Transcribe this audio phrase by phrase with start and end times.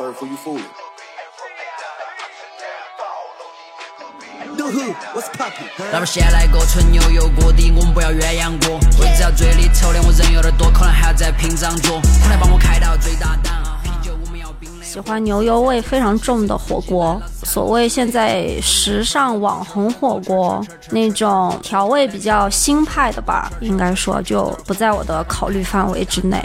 [0.00, 0.64] Surf who you fooling?
[5.92, 8.78] 老板先来个纯牛油锅底，我们不要鸳鸯锅。
[8.98, 12.00] 位置要最里头的，我人有点多，可能还要再拼张桌。
[12.40, 14.70] 帮我开到最大档啊，啤酒我们要冰。
[14.82, 26.42] 喜欢牛油味非常重的火锅，所谓现在时尚网红火锅那种调味比较新派的吧，应该说就不在我的考虑范围之内。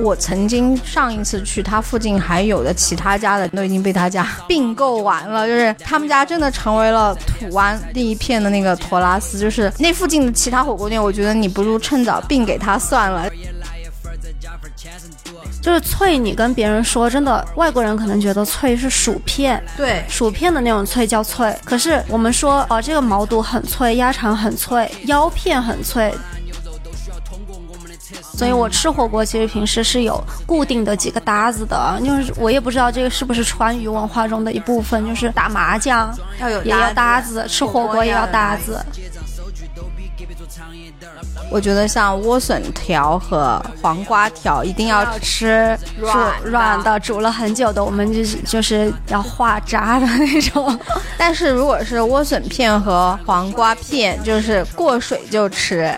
[0.00, 13.28] 我曾经上一次去他附近还有的其他家的都已经被他家并购完了，就是他们家真的成为了土湾第一片的那个托拉斯，就是那附近的其他火锅店，我觉得你不如趁早并给他算了。
[15.62, 21.54] 就是脆，你跟别人说，真的，外国人可能觉得脆是薯片，对，薯片的那种脆叫脆。
[21.64, 26.14] 可是我们说，哦、这个毛肚很脆，鸭肠很脆，腰片很脆。
[28.40, 38.82] 所以我吃火锅其实平时是有固定的几个搭子的，就是我也不知道这个是不是川渝文化中的一部分，就是打麻将要有也要搭子，吃火锅也要搭子。
[41.50, 50.78] 我觉得像莴笋条和黄瓜条一定要要吃煮软的软的，煮了很久的，我们就是就是要化渣的那种。
[51.18, 55.92] 但是如果是莴笋片和黄瓜片，就是过水就吃。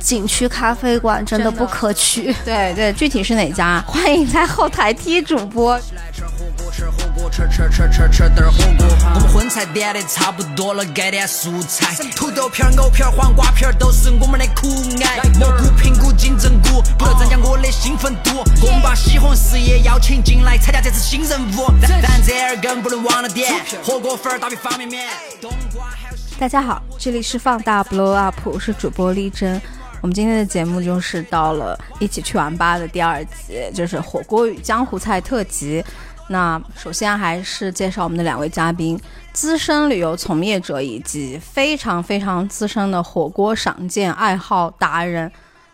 [0.00, 2.34] 景区咖啡馆真的不可取。
[2.44, 3.82] 对对，具体是哪家？
[3.86, 5.78] 欢迎在后台踢主播。
[6.12, 8.86] 吃火锅，吃火锅，吃吃吃吃吃点火锅。
[9.14, 11.94] 我们荤菜点的差不多了，该点蔬菜。
[12.16, 14.68] 土豆片、藕片、黄瓜片都是我们的苦
[15.04, 15.20] 爱。
[15.38, 18.44] 蘑菇、苹果、金针菇，不要增加我的兴奋度。
[18.62, 21.66] 我们把西红柿也邀请进来参加这次新任务。
[21.80, 23.52] 但但这儿更不能忘了点，
[23.82, 25.08] 火锅粉儿打比方便面。
[25.40, 29.60] 冬瓜还有大家好，这里是放大 Blow Up，我是主播丽珍。
[30.00, 35.84] 我们今天的节目就是到了一起去玩吧的第二集，就是火锅与江湖菜特辑。
[36.32, 38.96] 那首先还是介绍我们的两位嘉宾，
[39.32, 45.30] 资深旅游从业者以及非常非常资深的火锅赏鉴爱好达人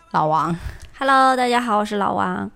[0.09, 0.57] 老王。
[0.97, 2.49] Hello，大家好，我是老王。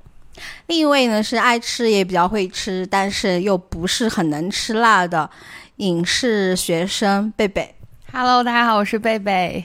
[0.65, 5.29] 另一位呢是爱吃也比较会吃，但是又不是很能吃辣的
[5.75, 7.75] 影视学生贝贝。
[8.11, 9.63] Hello，大家好，我是贝贝。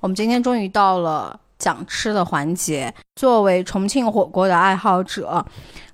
[0.00, 2.92] 我们今天终于到了讲吃的环节。
[3.14, 5.44] 作为重庆火锅的爱好者，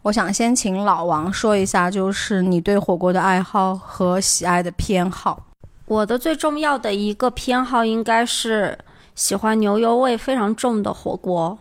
[0.02, 5.46] 我想先请老王说一下，就是你对火锅的爱好和喜爱的偏好。
[5.86, 8.78] 我的最重要的一个偏好应该是
[9.14, 11.58] 喜欢牛油味非常重的火锅，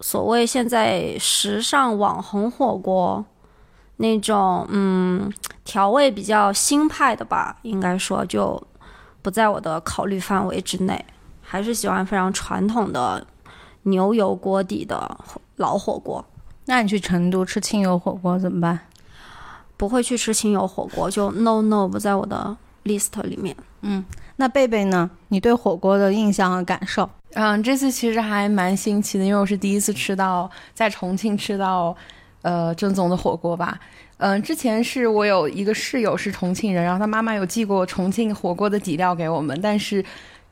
[0.00, 3.24] 所谓现在时尚网红火锅
[3.96, 5.32] 那种，嗯，
[5.64, 8.62] 调味比较新派的吧，应该说就
[9.22, 11.02] 不在我的考虑范围之内，
[11.46, 13.24] 还是喜欢非常传统的
[13.84, 15.16] 牛油锅底的
[15.56, 16.24] 老火锅。
[16.66, 18.80] 那你去成都吃清油火锅怎么办？
[19.76, 23.54] 不会去吃清油火锅，就 no no 不在我的 list 里面。
[23.82, 24.04] 嗯
[24.38, 25.08] 那贝贝呢？
[25.28, 27.08] 你对火锅的印象和感受？
[27.34, 31.96] 嗯，这次其实还蛮新奇的，因为我是第一次吃到在重庆吃到
[32.42, 33.78] 呃正宗的火锅吧。
[34.18, 40.04] 嗯，之前是我有一个室友是重庆人，然后他妈妈有寄过重庆火锅的底料给我们，但是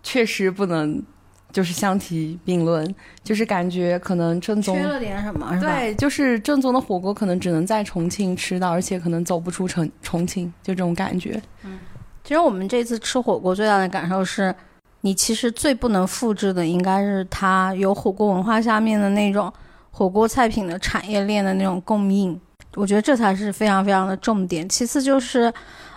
[0.05, 1.03] 确实不能
[1.51, 2.95] 就是相提并论，
[3.25, 5.59] 就是感觉可能正宗缺了点什么？
[5.61, 11.43] 对，就是正宗的火锅可能只能在重庆吃到，而且可能走不出重重庆，就这种感觉。
[12.23, 14.55] 其实我们这次吃火锅最大的感受是，
[15.03, 19.53] 你其实最不能复制的应该是它有火锅文化下面的那种
[19.91, 22.41] 火锅菜品的产业链的那种供应，
[22.75, 24.69] 我觉得这才是非常非常的重点。
[24.69, 25.53] 其次就是，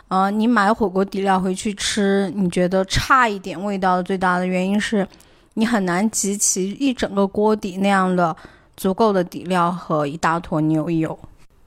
[0.09, 5.07] 呃，你买火锅底料回去吃，你觉得差一点味道的最大的原因是，
[5.55, 8.35] 你很难集齐一整个锅底那样的
[8.77, 11.17] 足够的底料和一大坨牛油。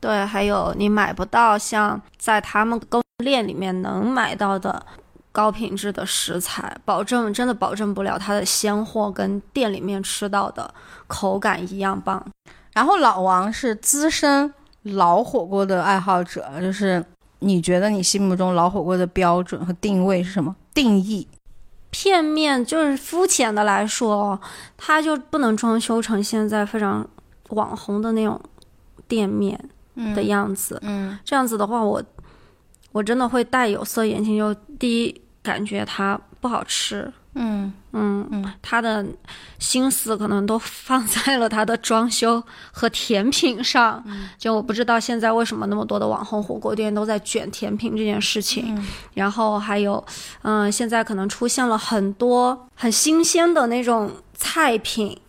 [0.00, 4.82] 对，还有你买不到像在他们供应链里面能买到的
[5.30, 10.72] 高品质的食材，保证真的保证不了它的鲜货跟店里面吃到的
[11.06, 12.24] 口感一样棒。
[12.72, 14.54] 然后老王是资深
[14.84, 17.04] 老火锅的爱好者，就是
[17.40, 20.54] 你觉得你心目中老火锅的标准和定位是什么？
[20.72, 21.26] 定义？
[21.90, 24.40] 片面就是肤浅的来说，
[24.76, 27.04] 它就不能装修成现在非常
[27.48, 28.40] 网红的那种
[29.08, 29.58] 店面
[30.14, 30.78] 的样子。
[30.82, 32.02] 嗯这样子的话，我
[32.92, 37.12] 我真的会戴有色眼镜，就第一感觉它不好吃。
[37.34, 37.72] 嗯。
[37.92, 39.04] 嗯嗯，他的
[39.58, 42.40] 心思可能都放在了他的装修
[42.70, 44.00] 和甜品上。
[44.38, 48.80] 就我不知道现在为什么那么多的网红火锅店都在卷甜品这件事情。
[49.14, 50.04] 然后还有，
[50.42, 55.20] 嗯、现在可能出现了很多很新鲜的那种菜品，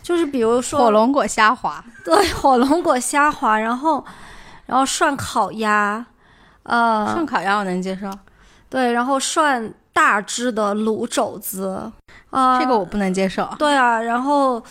[0.00, 4.04] 就是比如说火龙果虾滑，对，火龙果虾滑，然后
[4.66, 6.06] 然后涮烤鸭，
[6.62, 8.08] 呃，涮烤鸭我能接受，
[8.68, 11.90] 对，然后涮大只的卤肘子，
[12.30, 13.48] 啊、这个我不能接受。
[13.58, 14.62] 对啊，然后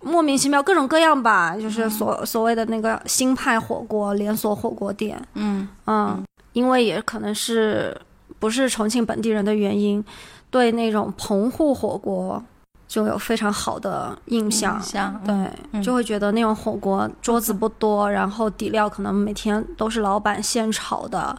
[0.00, 7.98] 莫名其妙各种各样吧，就是所、所谓的那个新派火锅连锁火锅店，嗯，嗯，因为也可能是
[8.38, 10.04] 不是重庆本地人的原因，
[10.50, 12.42] 对那种棚户火锅
[12.86, 14.80] 就有非常好的印象。
[14.82, 15.34] 像对，
[15.72, 15.82] 嗯。
[15.82, 21.34] 就会觉得那种火锅桌子不多，然后底料可能每天都是老板现炒的，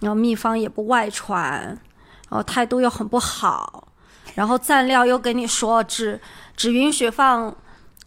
[0.00, 1.78] 然后秘方也不外传，
[2.28, 3.88] 然后态度又很不好，
[4.34, 6.20] 然后蘸料又跟你说只
[6.56, 7.54] 只允许放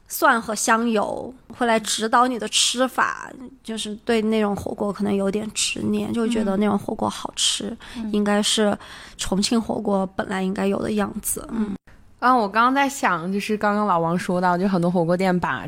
[0.08, 3.32] 蒜和香油，会来指导你的吃法，
[3.64, 7.78] 就是对那种火锅可能有点执念，就觉得那种火锅好吃，
[8.12, 8.76] 应该是
[9.18, 11.48] 重庆火锅本来应该有的样子。
[11.52, 11.76] 嗯，
[12.20, 15.64] 啊，我刚刚在想，就是刚刚老王说到，就很多火锅店把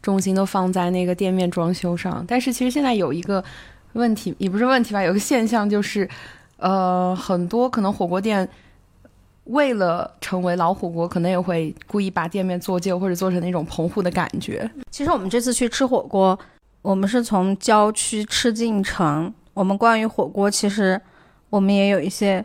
[0.00, 3.44] 重心都放在那个店面装修上，但是其实现在有一个
[3.92, 6.08] 问题，也不是问题吧，有个现象就是，
[6.64, 8.48] 呃，很多可能火锅店
[9.44, 14.68] 为了成为老火锅，可能也会故意把店面做旧，或者做成那种棚户的感觉。
[14.90, 16.38] 其实我们这次去吃火锅，
[16.80, 19.30] 我们是从郊区吃进城。
[19.52, 20.98] 我们关于火锅，其实
[21.50, 22.42] 我们也有一些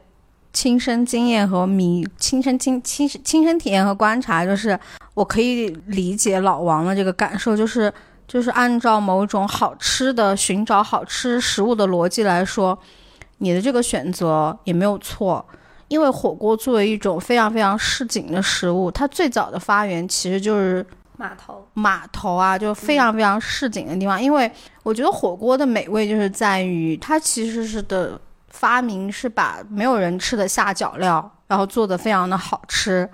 [0.51, 4.77] 亲身经验和迷亲身亲亲亲身体验和观察，就是
[5.13, 7.91] 我可以理解老王的这个感受，就是
[8.27, 12.77] 就是按照某种好吃的寻找好吃食物的逻辑来说，
[13.39, 15.45] 你的这个选择也没有错。
[15.87, 20.85] 因为火锅作为一种非常非常市井的食物，它最早的发源其实就是
[21.17, 21.67] 码头。
[21.73, 24.21] 码头啊，就非常非常市井的地方。
[24.21, 24.51] 因为
[24.83, 33.09] 我觉得火锅的美味就是在于它其实是的发明是把没有人吃的下脚料，然后做的非常的好吃。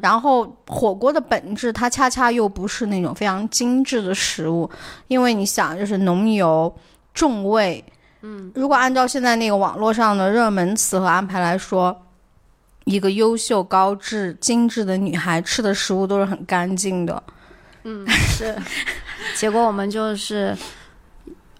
[0.00, 4.70] 然后火锅的本质，它恰恰又不是那种非常精致的食物，
[5.08, 6.72] 因为你想，就是浓油
[7.12, 7.84] 重味。
[8.22, 12.06] 嗯，如果按照现在那个网络上的热门词和安排来说，
[12.84, 17.22] 一个优秀、高质、精致的女孩吃的食物都是很干净的。
[17.84, 18.54] 嗯 是，
[19.36, 20.56] 结果我们就是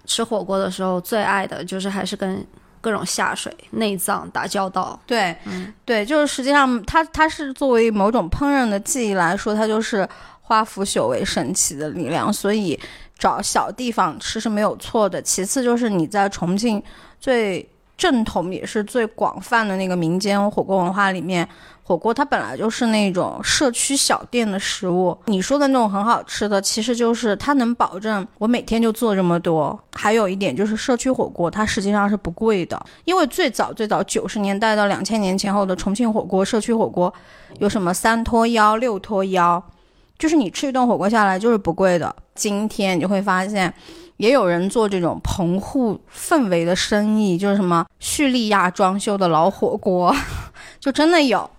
[0.05, 2.45] 吃火锅的时候最爱的就是还是跟
[2.81, 4.99] 各种下水、内脏打交道。
[5.07, 10.07] 对，嗯对，就是实际上它它是作为某种烹饪的技艺来说，它就是
[10.43, 12.79] 化腐朽为神奇的力量，所以
[13.21, 15.23] 找小地方吃是没有错的。
[15.23, 16.83] 其次就是你在重庆
[17.21, 21.49] 最正统也是最广泛的那个民间火锅文化里面。
[21.83, 29.77] 火锅它本来就是那种社区小店的食物，你说的那种很好吃的，其实就是它能保证我每天就做这么多。
[29.95, 37.13] 还有一点就是社区火锅，它实际上是不贵的，因为最早最早九十年代到两千年前后的重庆火锅、社区火锅，
[37.59, 39.61] 有什么三托腰、六托腰，
[40.21, 42.15] 就是你吃一顿火锅下来就是不贵的。
[42.37, 43.75] 今天你就会发现。
[44.19, 50.15] 也有人做这种棚户氛围的生意，就是什么叙利亚装修的老火锅，
[50.79, 51.51] 就真的有。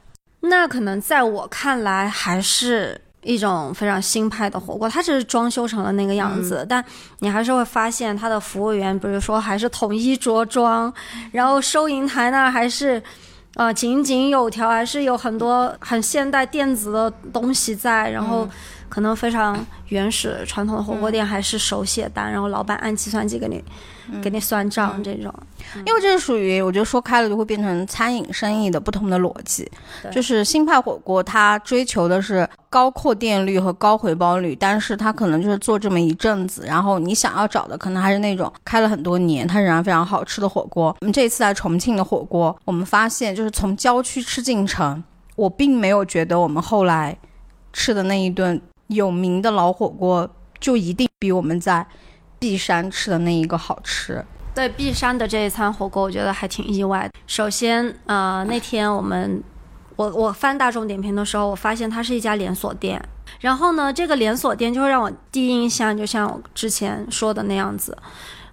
[0.41, 6.85] 那可能在我看来还是一种非常新派的火锅，它只是装修成了那个样子，但
[7.17, 10.93] 你还是会发现它的服务员，比如说还是统一着装，
[11.31, 13.01] 然后收银台那儿还是。
[13.61, 18.49] 啊，井井有条，还是有很多很现代电子的东西在，然后
[18.91, 19.57] 可能非常
[19.87, 23.63] 原始传统的火锅店还是手写单，然后老板按计算机给你、
[24.21, 25.33] 给你算账这种。
[25.85, 29.71] 因为这是属于我觉得说开了就会变成餐饮生意的不同的逻辑，
[30.03, 30.11] 对。
[30.11, 40.93] 就是新派火锅它追求的是高扩店率和高回报率，但是它可能就是做这么一阵子，然后你想要找的可能还是那种开了很多年，它仍然非常好吃的火锅。
[40.99, 45.01] 我们这一次在重庆的火锅，我们发现就是从郊区吃进城，
[45.37, 47.17] 我并没有觉得我们后来
[47.71, 48.59] 吃的那一顿
[48.91, 50.29] 有名的老火锅
[50.59, 51.85] 就一定比我们在
[52.37, 54.23] 璧山吃的那一个好吃。
[54.53, 57.13] 对璧山的这一餐火锅，我觉得还挺意外的。
[57.25, 59.41] 首先，呃，那天我们
[59.95, 63.01] 我我翻大众点评的时候，我发现它是一家连锁店。
[63.39, 67.97] 然后呢，这个连锁店就会让我第一印象就像我之前说的那样子，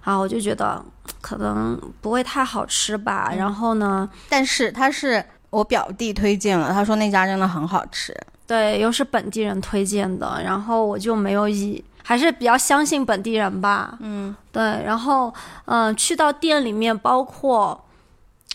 [0.01, 0.81] 啊，我就觉得
[1.19, 3.33] 可能不会太好吃吧。
[3.37, 8.15] 然后呢，但是他是我表弟推荐了，他说那家真的很好吃。
[8.49, 13.95] 对，又是本地人推荐的，然后我就没有以，还是比较相信本地人吧。
[13.99, 15.31] 嗯，对，然后
[15.65, 17.79] 嗯、呃去到店里面，包括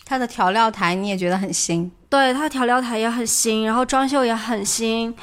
[0.04, 5.14] 它的调料台你也觉得很新，对它的调料台也很新，然后装修也很新，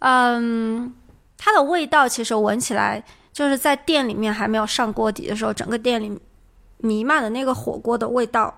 [0.00, 0.92] 嗯，
[1.38, 3.02] 它的味道其实闻起来
[3.32, 6.20] 就是在店里面还没有上锅底的时候，整个店里
[6.76, 8.54] 弥漫的那个火锅的味道，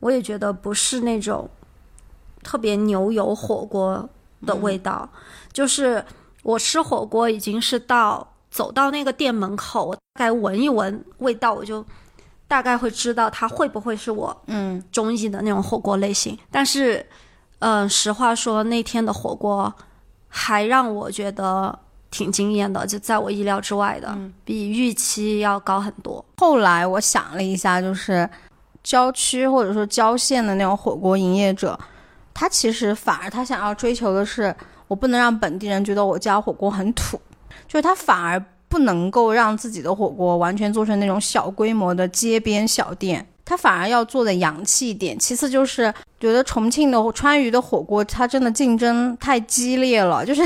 [0.00, 1.48] 我也觉得不是那种
[2.42, 4.06] 特别牛油火锅
[4.46, 5.08] 的味道，
[5.52, 6.04] 就是
[6.42, 11.84] 我吃火锅已经是到走到那个店门口，我大概闻一闻味道，我就
[12.48, 16.36] 大概会知道它会不会是我嗯中意的那种火锅类型。
[16.50, 17.04] 但是，
[17.60, 19.72] 嗯、实话说，那天的火锅
[20.28, 21.78] 还让我觉得
[22.10, 26.24] 挺惊艳的，就在我意料之外的，比预期要高很多。
[26.38, 28.28] 后来我想了一下，就是
[28.82, 31.78] 郊区或者说郊县的那种火锅营业者，
[32.40, 34.54] 他其实反而他想要追求的是，
[34.88, 37.20] 我不能让本地人觉得我家火锅很土，
[37.68, 43.26] 就是他反而不能够让自己的火锅完全做成那种小规模的街边小店。
[43.50, 45.18] 他反而要做的洋气一点。
[45.18, 50.22] 其次就是觉得重庆的川渝的火锅，它真的竞争太激烈了。
[50.24, 50.40] 就是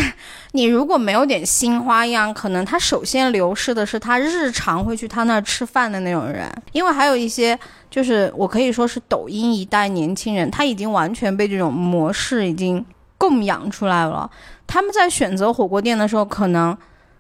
[0.52, 7.58] 你如果没有点新花样，可能他首先流失的是他日常会去他那儿吃饭的那种人，因为还有一些
[7.90, 12.82] 就是我可以说是抖音一代年轻人，他已经完全被这种模式已经
[13.18, 14.30] 供养出来了。
[14.66, 16.74] 他们在选择火锅店的时候，可能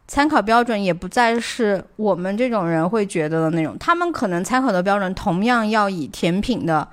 [0.06, 6.86] 参考标准也不再是我们这种人会觉得的那种，他们可能参考的标准同样要以甜品的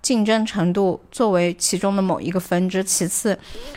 [0.00, 2.84] 竞争程度作为其中的某一个分支。
[2.84, 3.36] 其次，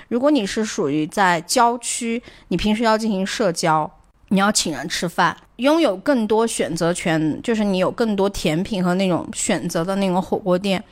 [0.10, 3.90] 如果你是属于在郊区，你平时要进行社交，
[4.30, 10.84] 你要请人吃饭，拥有更多选择权，就是你有更多甜品和那种选择的那种火锅店，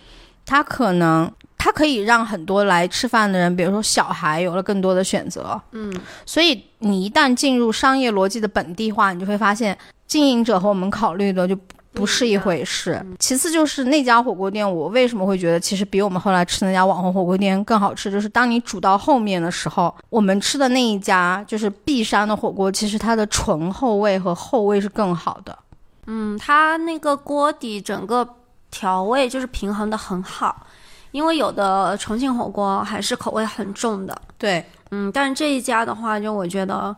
[0.46, 1.32] 它可能
[1.66, 5.60] 它可以让很多来吃饭的人，比如说小孩，有了更多的选择。
[5.72, 5.92] 嗯，
[6.24, 11.58] 所以你一旦进入商业逻辑的本地化，你就会发现经营者和我们考虑的就
[11.92, 13.04] 不是一回事。
[13.18, 18.12] 其次就是那家火锅店，我为什么会觉得其实比我们后来吃的那家网红火锅店更好吃？
[18.12, 25.58] 就是当你煮到后面的时候，我们吃的那一家就是璧山的火锅，其实它的醇厚味和后味是更好的。
[26.06, 28.30] 嗯，它那个锅底整个
[28.70, 30.68] 调味就是平衡的很好，
[31.16, 34.22] 因为有的重庆火锅还是口味很重的。
[34.38, 36.94] 对，嗯，但是这一家的话，就我觉得，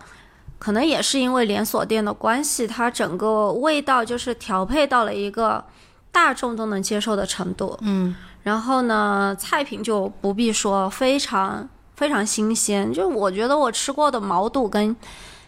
[0.58, 5.64] 可能也是因为连锁店的关系，它整个味道就是调配到了一个
[6.12, 7.78] 大众都能接受的程度。
[7.82, 12.92] 嗯，然后呢，菜品就不必说，非常非常新鲜。
[12.92, 14.96] 就我觉得我吃过的毛肚跟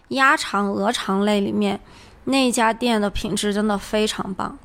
[0.10, 1.80] 鸭肠、鹅肠类里面，
[2.26, 4.56] 那一家店的品质真的非常棒。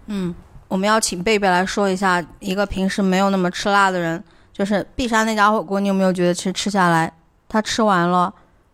[0.68, 7.12] 我们要请贝贝来说一下，一个平时没有那么吃辣的人，就是璧山那家火锅，你有没有觉得其实吃下来，
[7.48, 8.32] 他吃完了，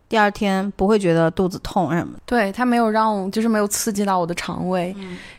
[0.09, 2.19] 第二天不会觉得肚子痛什么的？
[2.25, 4.95] 对，他没有让我，就是没有刺激到我的肠胃，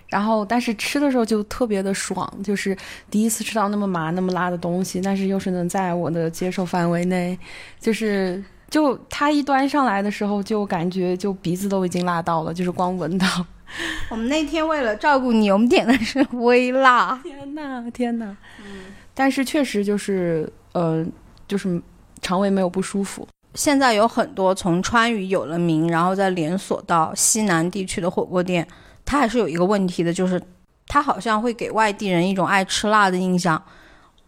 [0.06, 2.76] 然后但是吃的时候就特别的爽，就是
[3.10, 7.38] 第一次吃到那么麻那么辣的东西，但是又是能在我的接受范围内，
[7.80, 13.26] 就是就它一端上来的时候，就感觉就鼻子都已经辣到了，就是光闻到，
[14.08, 17.20] 我们那天为了照顾你，我们点的是微辣。
[17.22, 21.04] 天呐天呐，嗯，但是确实就是呃，
[21.46, 21.78] 就是
[22.22, 28.66] 肠胃没有不舒服，现在有很多从川渝有了名，然后再连锁到西南地区的火锅店，
[29.04, 30.42] 它还是有一个问题的，就是
[30.86, 33.62] 它好像会给外地人一种爱吃辣的印象。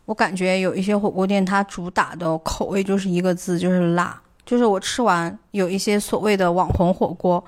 [0.05, 4.21] 我感觉有一些火锅店，它主打的口味就是一个字，就是辣。
[4.47, 7.43] 就是我吃完有一些所谓的网红火锅，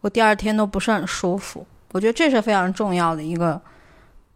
[0.00, 1.66] 我第二天都不是很舒服。
[1.92, 3.60] 我觉得这是非常重要的一个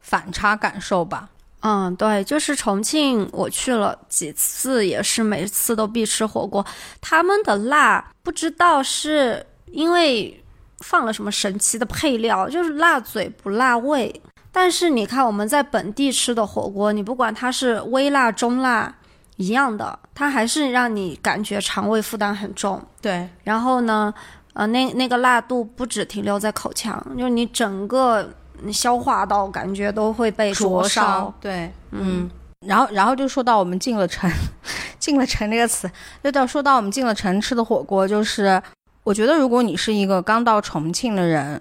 [0.00, 1.28] 反差感受吧。
[1.60, 6.64] 嗯，对，就是重庆，我去了几次，也是每次都必吃火锅。
[7.00, 10.42] 他们的辣不知道是因为
[10.80, 14.20] 放了什么神奇的配料，就是辣嘴不辣胃。
[14.52, 18.94] 但是你看我们在本地吃的火锅，你不管它是微辣、中辣
[19.36, 22.82] 一样的，它还是让你感觉肠胃负担很重。
[23.00, 24.12] 对，然后呢，
[24.54, 28.28] 呃，那那个辣度不止停留在口腔，就是你整个
[28.62, 31.34] 你消化道感觉都会被灼灼烧。
[31.40, 32.30] 对，嗯。
[32.66, 34.28] 然后，然后就说到我们进了城，
[34.98, 35.88] 进了城这个词，
[36.24, 38.60] 就到说到我们进了城吃的火锅，就是
[39.04, 41.60] 我觉得如果你是一个刚到重庆的人，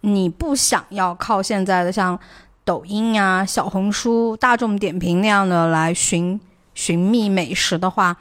[0.00, 2.18] 你不想要靠现在的像
[2.64, 6.40] 抖音呀、小红书、大众点评那样的来寻
[6.80, 8.16] 寻觅美食的话，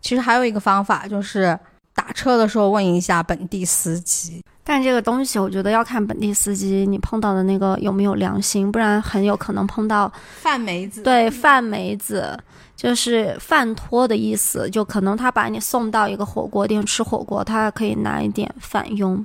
[0.00, 1.58] 其实还有一个方法，就是
[1.94, 4.42] 打车的时候问一下本地司机。
[4.64, 10.10] 但这个东西，我觉得要看本地司机你碰到的那个有没有良心，不然很有可能碰到
[10.40, 12.38] 范梅子，对饭梅子，
[12.74, 19.24] 就是饭托的意思，就可能他把你送到一个火锅店吃火锅，他还可以拿一点返佣。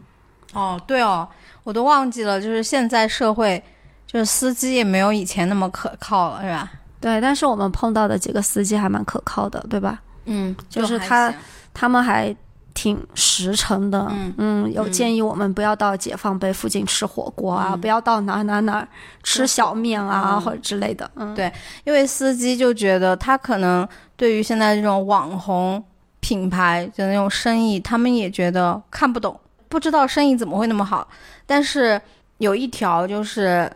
[0.53, 1.27] 哦，对哦，
[1.63, 3.61] 我都忘记了，就是现在社会，
[4.05, 6.71] 就是司机也没有以前那么可靠了，是吧？
[7.03, 10.01] 对，但是我们碰到的几个司机还蛮可靠的，对吧？
[10.25, 11.33] 嗯，还就是他
[11.73, 12.33] 他们还
[12.73, 18.87] 挺实诚的，嗯有建议我们不要到解放碑附近吃火锅啊，嗯不要到哪哪哪
[19.21, 21.11] 吃小面啊、嗯或者之类的。
[21.15, 21.51] 嗯，对
[21.83, 25.83] 因为司机就觉得他可能对于现在这种网红
[26.21, 31.05] 品牌的那种生意，他们也觉得看不懂，不知道生意怎么会那么好。
[31.45, 32.01] 但是
[32.37, 33.69] 有一条就是，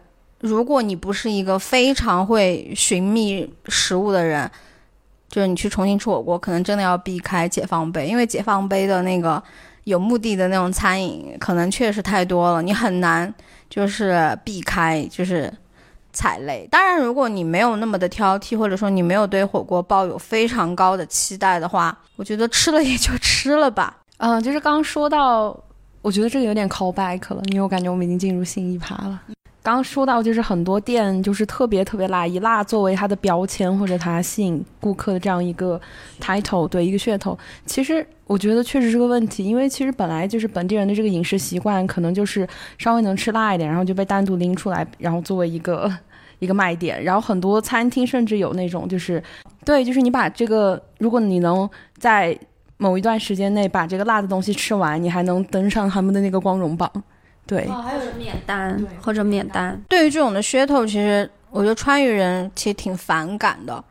[0.47, 4.49] 如果你不是一个非常会寻觅食物的人，
[5.29, 9.41] 就是你去重庆吃火锅，可能真的要避开解放碑，因为解放碑的那个
[9.83, 13.33] 有目的的那种餐饮，可能确实太多了，你很难
[13.69, 15.53] 就是避开就是
[16.13, 16.67] 踩雷。
[16.71, 23.97] 当然，如果你没有那么的挑剔，或者说你没有对火锅抱有非常高的期待的话，我觉得吃了也就吃了吧。
[24.17, 25.55] 嗯，就是刚说到，
[26.01, 29.21] 我觉得这个有点 call back 了，因为我感觉我们已经进入新一趴了。
[29.67, 35.77] 刚刚说到，就是很多店就是特别特别辣，以辣作为它的标签或者它吸引顾客的这样一个
[36.21, 37.37] title，对一个噱头。
[37.65, 42.47] 其实我觉得确实是个问题，因为其实本来就是本地人的这个饮食习惯，可能就是
[42.77, 45.93] 稍微能吃辣一点，然后就被单独拎出来，然后作为一个
[46.39, 47.03] 一个卖点。
[47.03, 49.21] 然后很多餐厅甚至有那种就是，
[49.65, 52.39] 对，就是你把这个，如果你能在
[52.77, 56.89] 某一段时间内把这个辣的东西吃完，你还能登上他们的那个光荣榜。
[57.47, 59.81] 对，还有免单或者免单。
[59.87, 63.81] 对于这种的噱头，其实我觉得川渝人其实挺反感的，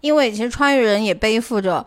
[0.00, 1.86] 因为其实川渝人也背负着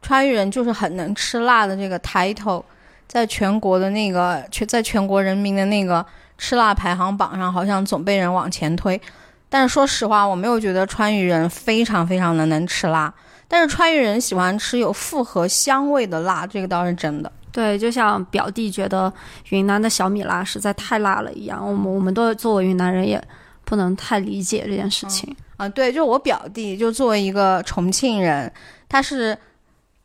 [0.00, 2.62] 川渝人就是很能吃辣的这个 title，
[3.08, 6.06] 在全国的那个全在全国人民的那个
[6.38, 9.00] 吃辣排行榜上，好像总被人往前推。
[9.48, 13.12] 但是说实话，我没有觉得川渝人非常非常的能吃辣，
[13.48, 17.32] 但是川渝人喜欢吃有复合香味的辣，这个倒是真的。
[17.56, 19.10] 对，就像表弟觉得
[19.48, 23.18] 云南的小米辣实在太辣了一样，我们我们都作为云南人也
[23.64, 25.66] 不能太理解这件事情啊。
[25.66, 28.52] 对，就我表弟，就作为一个重庆人，
[28.90, 29.34] 他是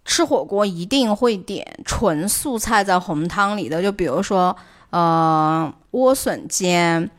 [0.05, 4.55] 吃火锅一定会点纯素菜在红汤里的，就比如说
[4.91, 7.11] 呃莴笋煎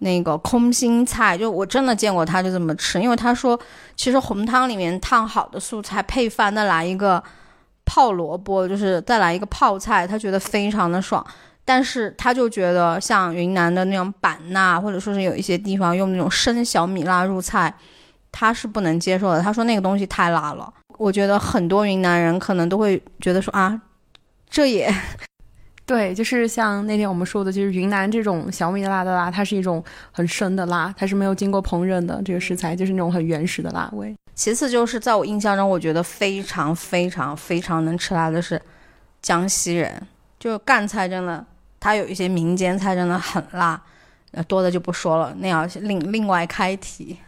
[0.00, 3.58] 那个空心菜，就我真的见过他就这么吃，因为他说
[3.96, 7.24] 其实红汤里面烫好的素菜配饭再来一个。
[7.84, 11.24] 泡萝卜就是再来一个泡菜，他觉得非常的爽，
[11.64, 17.74] 但是他就觉得像云南的那种板纳，或者说是有一些地方用那种生小米辣入菜，
[18.32, 19.40] 他是不能接受的。
[19.40, 20.72] 他说那个东西太辣了。
[20.96, 23.80] 我觉得很多云南人可能都会觉得说啊，
[24.48, 24.94] 这也
[25.86, 34.14] 对，就是像那天我们说的，就是云南这种小米辣的辣，它是一种很生的辣，它是没有经过烹饪的这个食材，就是那种很原始的辣味。
[34.34, 38.60] 其次就是在我印象中，我觉得非常非常非常能吃辣的是
[39.20, 40.00] 江西人，
[40.40, 41.44] 就赣菜真的，
[41.78, 43.80] 它有一些民间菜真的很辣，
[44.32, 47.18] 呃多的就不说了，那要另另外开题。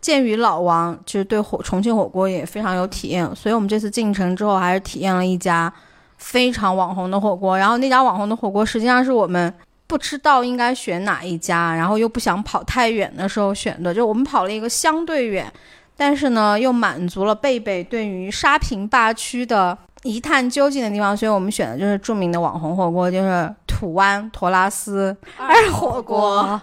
[0.00, 5.70] 鉴于老王就是对火重庆火锅也非常有体验，所以我们这次进城之后还是体验了一家
[6.18, 7.56] 非常网红的火锅。
[7.56, 9.52] 然后那家网红的火锅实际上是我们
[9.86, 15.50] 不知道应该选哪一家，然后又不想跑太远的时候选的，就我们跑了一个相对远。
[15.96, 26.60] 但是呢，又满足了贝贝对于沙坪坝区的一探究竟的地方，所以我们选的就是著名的网红火锅，就是土湾托拉斯二火锅。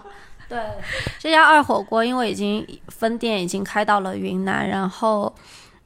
[0.48, 0.58] 对，
[1.18, 5.34] 这家二火锅因为已经分店已经开到了云南，然后，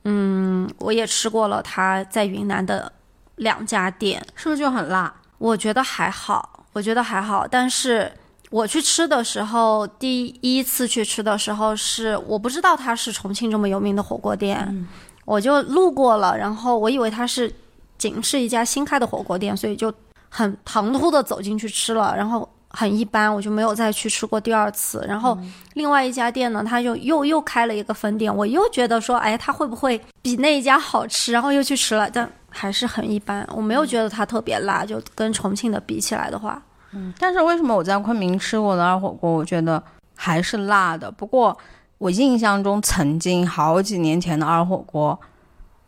[0.05, 2.93] 嗯，我也吃过了他在云南的
[3.41, 5.13] 两家店，是不是就很辣？
[5.37, 8.11] 我觉得还好，我觉得还好，但是。
[8.51, 14.89] 我去吃的时候，第一次去吃的时候是我不知道它是重庆这么有名的火锅店，
[15.25, 17.55] 我就路过了，然后我以为它是
[17.97, 19.95] 仅是一家新开的火锅店，所以就
[20.29, 25.05] 很唐突的走进去吃了，然后很一般，我就没有再去吃过第二次。
[25.07, 25.39] 然后
[25.75, 31.31] 另外一家店呢，他就又又开了一个分店，我又觉得说，哎，它会不会比那一家好吃？
[31.31, 36.63] 然后又去吃了，但还是很一般，我没有觉得它特别辣，就跟重庆的比起来的话。
[36.93, 39.83] 嗯，但是为什么我在昆明吃过的二火锅，我觉得
[40.17, 41.11] 还是辣的？
[41.11, 41.57] 不过
[41.99, 45.19] 我印象中曾经好几年前的二火锅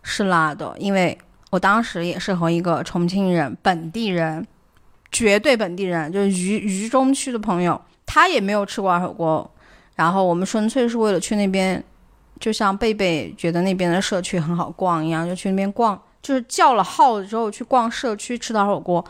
[0.03, 1.19] 是辣的，因为
[1.51, 4.47] 我当时也是和一个重庆人、本地人，
[5.11, 9.51] 绝对本地人，就是渝渝中区的朋友，他也没有吃过二火锅，
[9.97, 11.83] 然后我们纯粹是为了去那边，
[12.39, 19.05] 就像贝贝觉得那边的社区很好逛一样，就去那边逛，就是叫了号之后去逛社区吃的二火锅。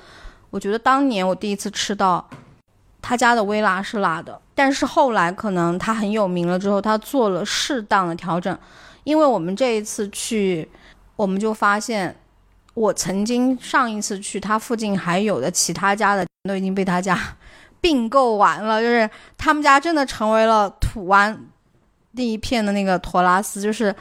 [0.48, 2.26] 我觉得当年我第一次吃到
[3.00, 8.56] 他家的微辣是辣的，但是后来可能他很有名了之后，他做了适当的调整。
[9.04, 10.68] 因为我们这一次去，
[11.16, 12.14] 我们就发现，
[12.74, 17.18] 我曾经上一次去他附近还有的其他家的都已经被他家
[17.80, 21.38] 并购完了，就是他们家真的成为了土湾
[22.14, 23.94] 第一片的那个托拉斯，就是。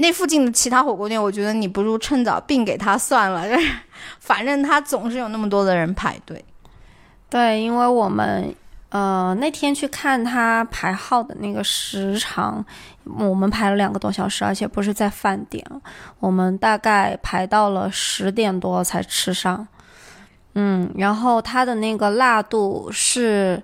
[0.00, 3.70] 那附近的其他火锅店，我觉得你不如趁早并给他算了，就是
[4.18, 6.44] 反正他总是有那么多的人排队。
[7.28, 8.54] 对，因为我们
[8.88, 12.64] 呃，那天去看他排号的那个时长，
[13.04, 15.64] 我们排了两个多小时，而且不是在饭点，
[16.18, 19.68] 我们大概排到了十点多才吃上。
[20.54, 23.62] 嗯，然后它的那个辣度是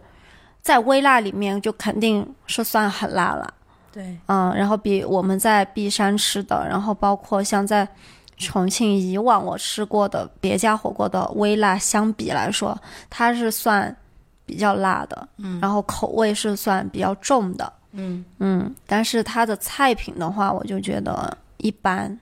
[0.63, 3.55] 在微辣里面就肯定是算很辣了。
[3.97, 7.89] 对，嗯，然后比我们在璧山吃的，然后包括像在
[8.37, 12.79] 重庆以往我吃过的别家火锅的微辣相比来说，
[13.09, 13.97] 它是算
[14.45, 22.19] 比较辣的，嗯，然后口味是算比较重的，嗯嗯，但是它的菜品的话，我就觉得一般，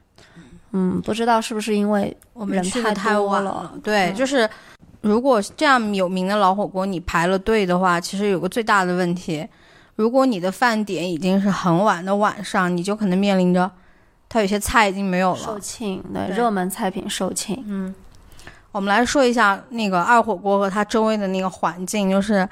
[0.70, 3.72] 嗯，不知道是不是因为我们人去的太太多了晚了。
[3.82, 4.48] 对，嗯就是
[5.00, 9.44] 如果这样有名的老火锅你排了队的话，其实有个最大的问题，
[9.96, 13.70] 如果你的饭点已经是很晚的晚上，你就可能面临着
[14.28, 15.58] 它有些菜已经没有了售。
[15.58, 17.94] 罄的对热门菜品售罄，嗯，
[18.72, 22.48] 我们来说一下那个二火锅和它周围的那个环境，就是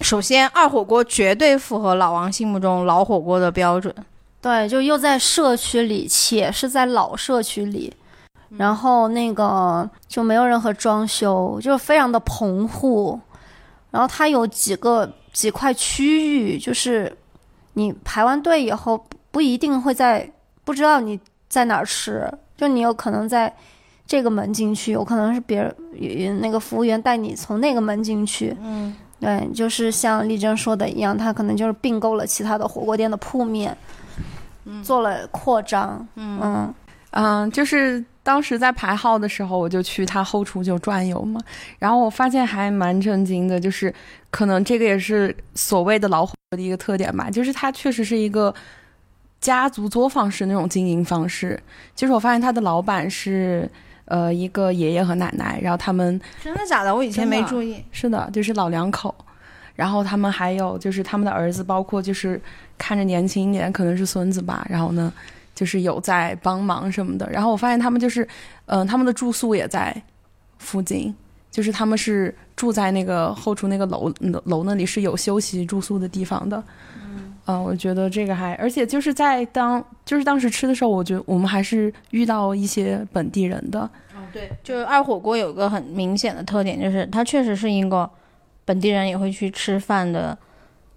[0.00, 3.94] 首先二火锅绝对符合老王心目中老火锅的标准。
[4.40, 7.94] 对，就又在社区里，且是在老社区里，
[8.56, 13.20] 然后那个就没有任何装修，就非常的棚户。
[13.90, 17.16] 然后它有几个几块区域，就是
[17.74, 20.28] 你排完队以后不不一定会在
[20.64, 23.52] 不知道你在哪儿吃，就你有可能在
[24.06, 28.56] 这个门进去，有可能是别人呃那个服务员带你从那个门进去。
[28.60, 33.76] 嗯，对，就是像丽珍说的一样，他可能就是并购了其他的火锅店的铺面，
[34.82, 36.06] 做了扩张。
[36.16, 36.74] 嗯
[37.12, 41.40] 嗯，就是当时在排号的时候，我就去他后厨就转悠嘛，
[41.78, 43.92] 然后我发现还蛮震惊的，就是
[44.30, 48.54] 可能这个也是所谓的老火锅的一个特点吧，就是它确实是一个
[49.40, 51.60] 家族作坊式那种经营方式。
[51.94, 53.68] 就是我发现他的老板是
[54.04, 56.94] 呃一个爷爷和奶奶，然后他们真的假的？
[56.94, 57.84] 我以前没注意。
[57.90, 59.14] 是的，就是老两口，
[59.74, 62.40] 然后他们还有就是他们的儿子，包括就是
[62.78, 65.12] 看着年轻一点，可能是孙子吧，然后呢，
[65.54, 67.28] 就是有在帮忙什么的。
[67.30, 68.26] 然后我发现他们就是，
[68.66, 70.02] 嗯、他们的住宿也在
[70.58, 71.14] 附近，
[71.50, 76.62] 就是他们是住在那个后厨那个楼楼楼那里是有休息住宿的地方的。
[77.46, 83.90] 嗯、我觉得这个还，而且就是在当就是当时吃的时候，我觉得我们还是遇到一些本地人的，
[84.32, 88.08] 对，就是二火锅有个很明显的特点，就是它确实是一个
[88.64, 90.36] 本地人也会去吃饭的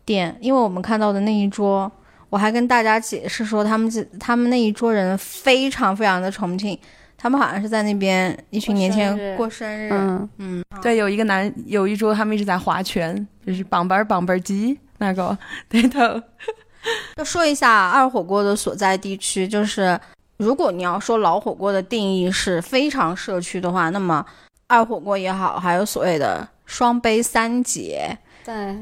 [0.06, 0.36] 店。
[0.40, 1.92] 因为我们看到的那一桌，
[2.30, 6.78] 我还跟大家解释说，他们这他们那一桌人非常非常的重庆，
[7.18, 9.90] 他们好像是在那边一群年轻人过生日。
[9.92, 15.38] 嗯，嗯，对，有一个男有一桌他们一直在划拳，就是绑板儿绑板儿鸡那个，
[15.70, 16.00] 对头。
[17.16, 19.98] 要说一下二火锅的所在地区，就是
[20.38, 24.26] 如果你要说老火锅的定义是非常社区的话，那么
[24.68, 28.78] 二火锅也好，还有所谓的双杯三杰，对，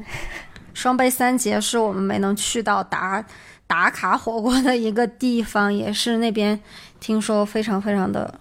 [0.74, 3.24] 双杯三节是我们没能去到打
[3.68, 6.58] 打卡火锅的一个地方，也是那边
[7.02, 8.32] 听说非常非常的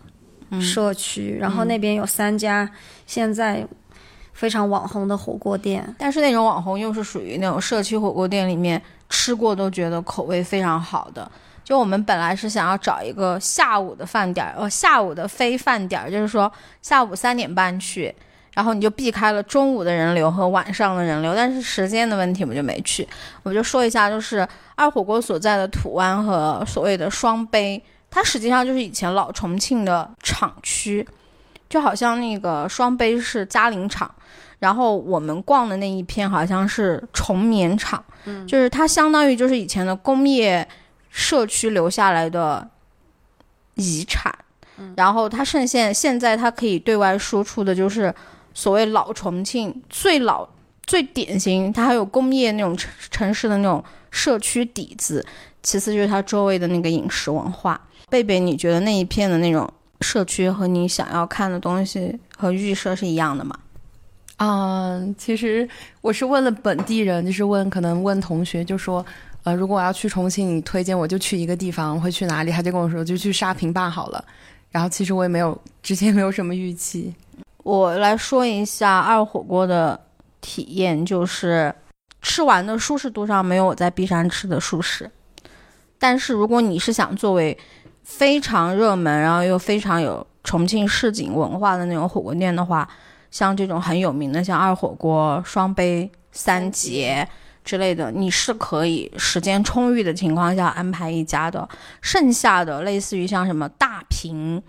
[0.62, 2.70] 社区，然后那边有三家
[3.08, 3.66] 现在
[4.34, 5.96] 非常网红的火锅店。
[5.98, 11.30] 但是那种网红又是属于那种社区火锅店里面吃过都觉得口味非常好的。
[11.64, 16.52] 就我们本来是想要找一个下午的饭点儿，呃，下午的非饭点儿，就是说
[16.84, 18.14] 下午三点半去，
[18.54, 23.08] 然后你就避开了中午的人流和晚上的人流，但是时间的问题我们就没去。
[23.42, 31.08] 我就说一下，就是二火锅所在的土湾和所谓的双碑，它实际上就是以前老重庆的厂区，
[31.68, 34.14] 就好像那个双碑是嘉陵厂。
[34.60, 40.68] 然后我们逛的那一片好像是重棉厂，嗯，就是它相当于就是以前的工业
[41.10, 42.70] 社区留下来的
[43.74, 44.32] 遗产，
[44.78, 48.14] 嗯，然后它剩现现在它可以对外输出的就是
[48.54, 50.48] 所谓老重庆最老
[50.86, 55.26] 最典型，它还有工业那种城城市的那种社区底子，
[55.64, 57.82] 其次就是它周围的那个饮食文化。
[58.12, 59.68] 贝贝，你觉得那一片的那种
[60.02, 63.58] 社区和你想要看的东西和预设是一样的吗？
[64.36, 65.68] 嗯，其实
[66.02, 69.04] 我是问了本地人，就是问可能问同学，就说，
[69.44, 72.52] 呃，如果我要去重庆，你推荐我就去一个地方，会去哪里？
[72.52, 74.22] 他就跟我说，就去沙坪坝好了。
[74.72, 77.16] 然后其实我也没有之前没有什么预期。
[77.64, 79.98] 我来说一下二火锅的
[80.42, 81.74] 体验，就是
[82.22, 85.10] 吃完的舒适度上没有我在璧山吃的舒适。
[86.00, 87.56] 但是如果你是想作为
[88.04, 92.88] 非常热门，然后又非常有重庆市井文化的那种火锅店的话，
[93.30, 97.28] 像这种很有名的，像二火锅、双杯、三杰
[97.64, 101.68] 之类的，你是可以时间充裕的情况下安排一家的。
[102.02, 104.62] 剩下的类似于像什么大坪，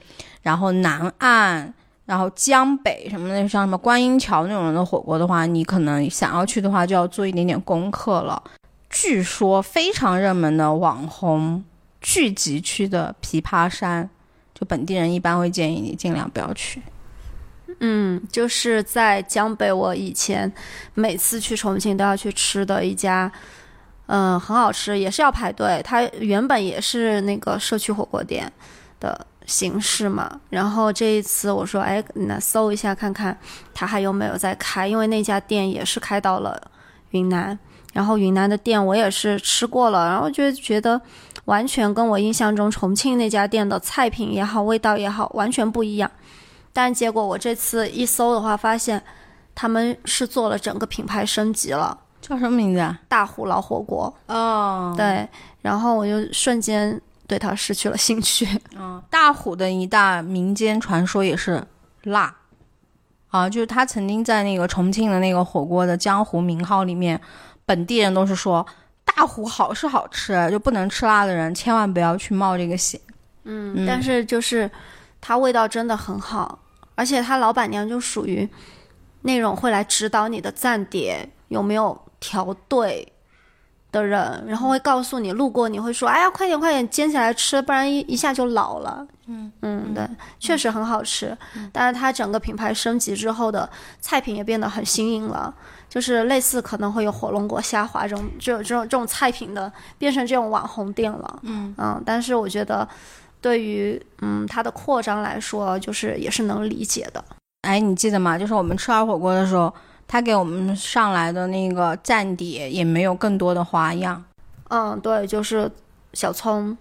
[0.43, 1.75] 然后南岸。
[2.05, 8.43] 然后江北什么的，像什么观音桥那种的火锅的话，你可能想要去的话，就要做一点点功课了。
[8.91, 11.63] 据说非常热门的网红
[12.03, 14.11] 聚集区的琵琶山，
[14.53, 16.83] 就本地人一般会建议你尽量不要去。
[17.81, 20.53] 嗯，就是在江北，我以前
[20.95, 23.33] 每次去重庆都要去吃的一家，
[24.07, 25.81] 嗯，很好吃，也是要排队。
[25.85, 28.53] 它原本也是那个社区火锅店
[29.01, 30.41] 的形式嘛。
[30.51, 33.37] 然后这一次我说，哎，那搜一下看看
[33.73, 36.71] 它还有没有在开，因为那家店也是开到了
[37.11, 37.59] 云南。
[37.93, 40.99] 然后云南的店我也是吃过了，然后就觉得
[41.47, 46.11] 完全跟我印象中重庆那家店的菜品也好，味道也好，完全不一样。
[46.73, 49.03] 但结果我这次一搜的话，发现
[49.55, 52.99] 他们是做了整个品牌升级了，叫什么名字啊？
[53.09, 54.15] 大虎老火锅。
[54.27, 55.29] 哦，对，
[55.61, 58.49] 然后我就瞬间对它失去了兴趣。
[58.77, 61.63] 嗯，大虎的一大民间传说也是
[62.05, 62.35] 辣，
[63.29, 67.21] 啊，就是他曾经在那个重庆的那个火锅的江湖名号里面，
[67.67, 68.67] 本地人都是说
[69.15, 73.01] 大虎好是好吃，就不能吃辣的人千万不要去冒这个险。
[73.45, 74.71] 嗯，但是就是
[75.21, 76.59] 它味道真的很好。
[76.95, 78.47] 而且他老板娘就属于
[79.23, 83.11] 那种会来指导你的蘸碟有没有调对
[83.91, 90.07] 的人，然后会告诉你路过你会说：“哎呀，快点快点煎起来吃，不然一一下就老了。”嗯嗯，对，
[90.39, 91.37] 确实很好吃。
[91.73, 95.53] 但是它整个品牌升级之后的菜品也变得很新颖了，
[95.93, 101.39] 就是类似可能会有火龙果虾滑这种这种这种这种菜品的，变成这种网红店了。
[101.43, 102.89] 嗯嗯，但是我觉得。
[103.43, 107.25] 对于嗯它的扩张来说，就是也是能理解的。
[107.63, 108.39] 哎，你记得吗？
[108.39, 109.75] 就是我们吃二火锅的时候，
[110.07, 114.25] 他给我们上来的那个蘸碟也没有更多的花样。
[114.69, 115.69] 嗯，对，就是
[116.13, 116.79] 小葱、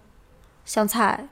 [0.64, 1.26] 香菜、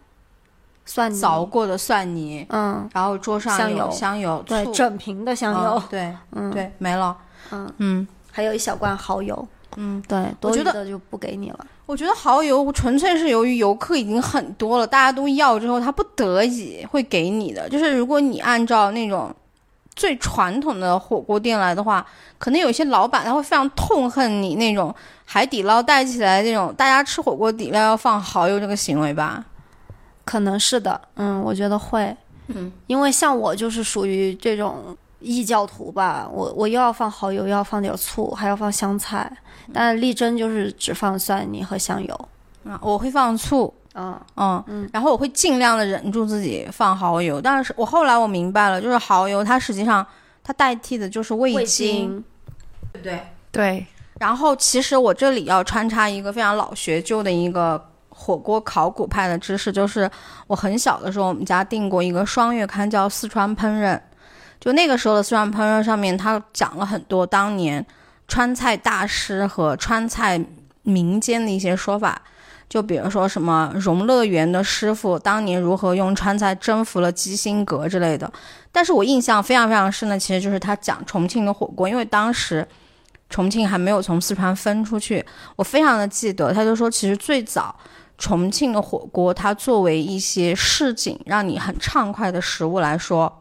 [0.84, 7.16] 蒜泥凿过的蒜泥，嗯，然后桌上香油、香油，对，整瓶的香油，对，嗯，对，没了，
[7.52, 11.66] 嗯嗯，还有一小罐蚝油，嗯，对，我觉得就不给你了。
[11.86, 17.68] 我觉得蚝油纯粹是由于游客已经很多了，大家都要之后，他不得已会给你的。
[17.68, 19.34] 就是如果你按照那种
[19.96, 22.06] 最传统的火锅店来的话，
[22.38, 29.44] 可能有些老板他会非常痛恨你那种海底捞带起来那种大家吃火锅底料要放蚝油这个行为吧？
[30.24, 34.96] 可能是的，嗯，我觉得会，嗯，因为像我就是属于这种。
[35.20, 39.30] 异教徒吧，我我又要放蚝油，又要放点醋，还要放香菜，
[39.72, 42.28] 但是丽珍就是只放蒜泥和香油。
[42.64, 50.06] 啊，我会放醋，嗯嗯嗯，然后我会尽量的忍住自己放蚝油，但是我后来我明白了，就是蚝油它实际上
[50.42, 52.22] 它代替的就是味精，
[52.92, 53.20] 对不对？
[53.50, 53.86] 对。
[54.18, 60.10] 然后其实我这里要穿插一个非常老学究的一个火锅考古派的知识，就是
[60.46, 63.96] 我很小的时候，我们家订过一个双月刊，叫《四川烹饪》。
[64.60, 67.84] 就那个时候的四川烹饪上面，他讲了很多当年
[68.28, 70.38] 川菜大师和川菜
[70.82, 72.20] 民间的一些说法。
[72.68, 78.32] 就比如说什么荣乐园的师傅当年如何用川菜征服了基辛格之类的。
[78.70, 82.64] 但是我印象非常非常深的，其实就是他讲重庆的火锅，因为当时
[83.28, 85.24] 重庆还没有从四川分出去。
[85.56, 87.74] 我非常的记得，他就说，其实最早
[88.16, 93.39] 重庆的火锅，它作为一些市井让你很畅快的食物来说。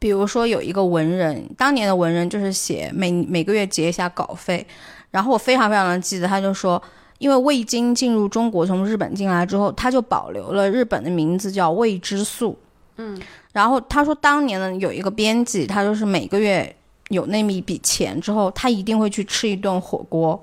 [0.00, 4.66] 比如说有一个文人，当年的文人就是写每每个月结一下稿费，
[5.10, 6.82] 然后我非常非常的记得，他就说，
[7.18, 12.58] 因为味精进入中国从日本进来之后，他就保留了日本的名字叫味之素，
[12.96, 13.20] 嗯，
[13.52, 16.74] 然后他说当年呢有一个编辑，他就是每个月
[17.08, 20.42] 有那么一笔钱之后，他一定会去吃一顿火锅，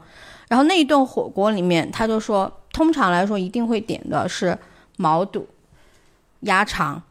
[0.49, 4.55] 然后那一顿火锅里面，他就说通常来说一定会点的是
[4.97, 5.47] 毛肚、
[6.41, 7.01] 鸭肠、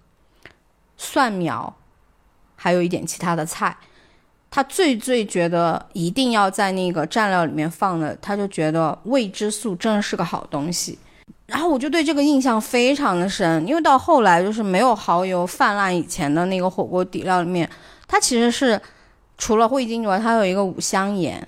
[0.97, 1.75] 蒜苗。
[2.57, 3.77] 还有一点其他的菜，
[4.51, 10.99] 他最最觉得一定要在那个蘸料里面放的，他就觉得味之素真是个好东西。
[11.47, 17.69] 然后我就对这个印象非常的深，因为到后来就是没有蚝油泛滥以前的那个火锅底料里面，
[18.09, 18.81] 它其实是
[19.39, 21.47] 除了味精之外，它有一个五香盐，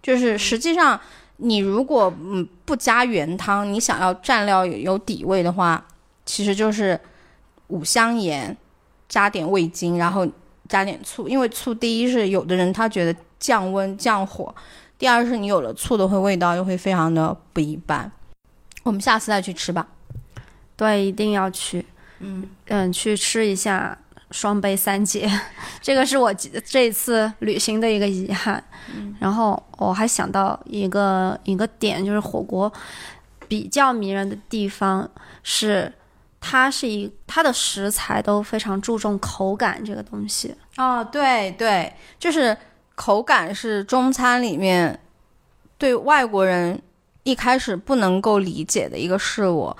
[0.00, 1.00] 就是实际上
[1.38, 5.84] 你如果嗯不加原汤，你想要蘸料有底味的话，
[6.24, 7.00] 其实就是
[7.68, 8.56] 五香盐。
[9.08, 10.26] 加点味精，然后
[10.68, 14.54] 加点醋，因为醋第一是有的人他觉得降温降火，
[14.98, 18.10] 第二是你有了醋的会味道又会非常的不一般。
[18.82, 19.86] 我们下次再去吃吧。
[20.76, 21.84] 对，一定要去。
[22.20, 23.96] 嗯嗯，去吃一下
[24.30, 25.30] 双杯三姐，
[25.80, 28.62] 这个是我这次旅行的一个遗憾。
[28.94, 32.72] 嗯，然后我还想到一个一个点，就是火锅
[33.46, 35.10] 比较迷人的地方
[35.42, 35.92] 是。
[36.40, 40.54] 它是一它的食材都非常注重口感这个东西。
[40.76, 42.56] 哦，对对，就是
[42.94, 44.98] 口感是中餐里面
[45.76, 46.80] 对外国人
[47.24, 49.74] 一开始不能够理解的一个事物。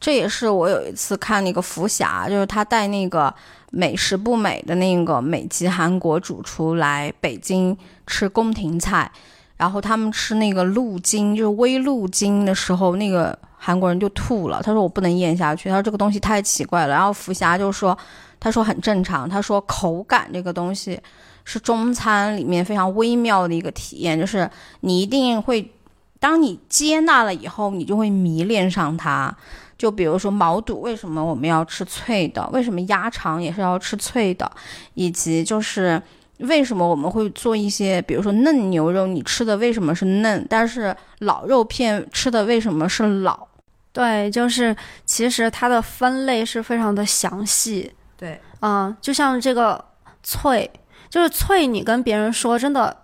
[0.00, 3.34] 这也是我有一次看那个福霞，就是他带那个
[3.70, 7.74] 美食不美的那个美籍韩国主厨来北京
[8.06, 9.10] 吃宫廷菜，
[9.56, 14.60] 然后他们吃那个鹿筋，就是微鹿筋的时候，那个韩国人就吐了。
[14.62, 16.94] 他说我不能咽下去，他说这个东西太奇怪了。
[16.94, 17.96] 然后福霞就说，
[18.38, 21.00] 他说很正常，他说口感这个东西
[21.46, 24.50] 是中餐里面非常微妙的一个体验，就是
[24.80, 25.72] 你一定会，
[26.20, 29.34] 当你接纳了以后，你就会迷恋上它。
[29.78, 32.46] 就比如说毛肚，为什么我们要吃脆的？
[32.52, 34.50] 为什么鸭肠也是要吃脆的？
[34.92, 36.00] 以及就是
[36.38, 40.46] 为什么我们会做一些，比如说嫩牛肉，你吃的为什么是嫩？
[40.50, 43.48] 但是老肉片吃的为什么是老？
[43.94, 44.76] 对，就是
[45.06, 47.90] 其实它的分类是非常的详细。
[48.14, 49.82] 对，嗯，就像这个
[50.22, 50.70] 脆，
[51.08, 52.94] 就是脆，你跟别人说，真的，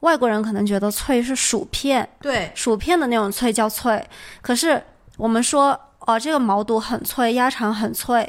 [0.00, 4.04] 外国人可能觉得脆是薯片，对，薯片的那种脆叫脆，
[4.40, 4.82] 可是
[5.16, 5.78] 我们说。
[6.04, 8.28] 哦，这个毛肚很脆，鸭肠很脆，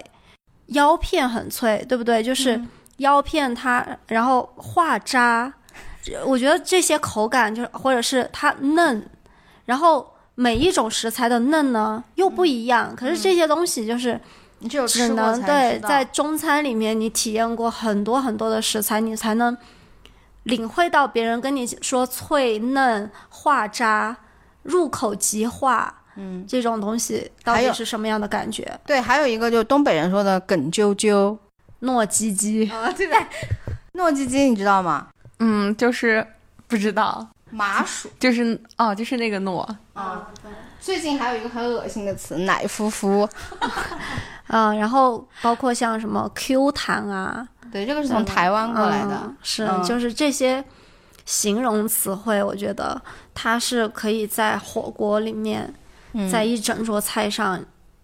[0.67, 2.21] 腰片很脆，对不对？
[2.21, 2.61] 就是
[2.97, 5.51] 腰片它，然后化渣，
[6.23, 9.03] 我觉得这些口感就是，或者是它嫩，
[9.65, 12.95] 然后每一种食材的嫩呢又不一样。
[12.95, 14.19] 可是这些东西就是
[14.59, 19.55] 你只有只能对在中餐里面你体验过很多很多的食材，你才能
[20.43, 24.17] 领会到别人跟你说脆嫩化渣，
[24.63, 26.01] 入口即化。
[26.15, 28.79] 嗯，这种东西到底是什么样的感觉？
[28.85, 31.35] 对，还有一个就是东北人说的“梗啾啾”、
[31.81, 33.17] “糯叽叽”啊，对对，
[33.95, 35.07] 糯叽叽你知道吗？
[35.39, 36.23] 嗯，就是
[36.67, 39.59] 不知道麻薯，就是哦，就是那个糯
[39.93, 40.27] 啊。
[40.79, 43.27] 最近还有一个很恶心的词“奶夫夫”，
[44.47, 50.63] 嗯， 然后包括像什么 “Q 弹”啊，对，这个是从台湾过来的，是就是这些
[51.25, 53.01] 形容词汇，我觉得
[53.33, 55.73] 它是可以在火锅里面。
[56.31, 57.59] 在一整桌菜上，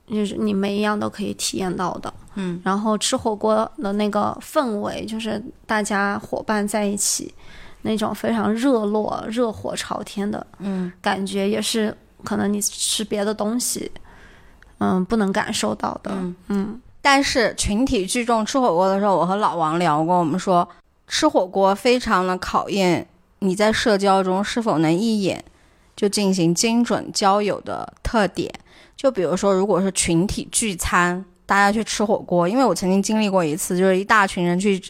[0.08, 2.12] 就是你每一样都可以体验到的。
[2.34, 7.32] 嗯，然后吃火锅的那个氛围，就是大家伙伴在一起，
[7.82, 13.92] 那种非常热络、热火朝天的，嗯，感觉也是可能你吃别的东西，
[14.80, 16.12] 嗯，不能感受到的。
[16.48, 20.68] 嗯，但是群体聚众吃火锅的时候，我和老王聊过，我们说
[21.08, 23.08] 吃火锅非常的考验
[23.40, 25.44] 你在社交中是否能一眼。
[25.96, 28.50] 就进行精准交友的特点，
[28.96, 34.82] 就比如说，如果是群体聚餐，大家去吃火锅，因为我曾经经历过一次，就是一大群人去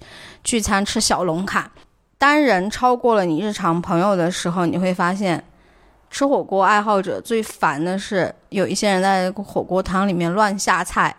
[0.43, 1.67] 聚餐吃小龙坎，
[2.19, 5.41] 单人超过了你日常朋友的时候，你会发现，
[6.11, 11.15] 吃火锅爱好者最烦的是有一些人在火锅汤里面乱下菜。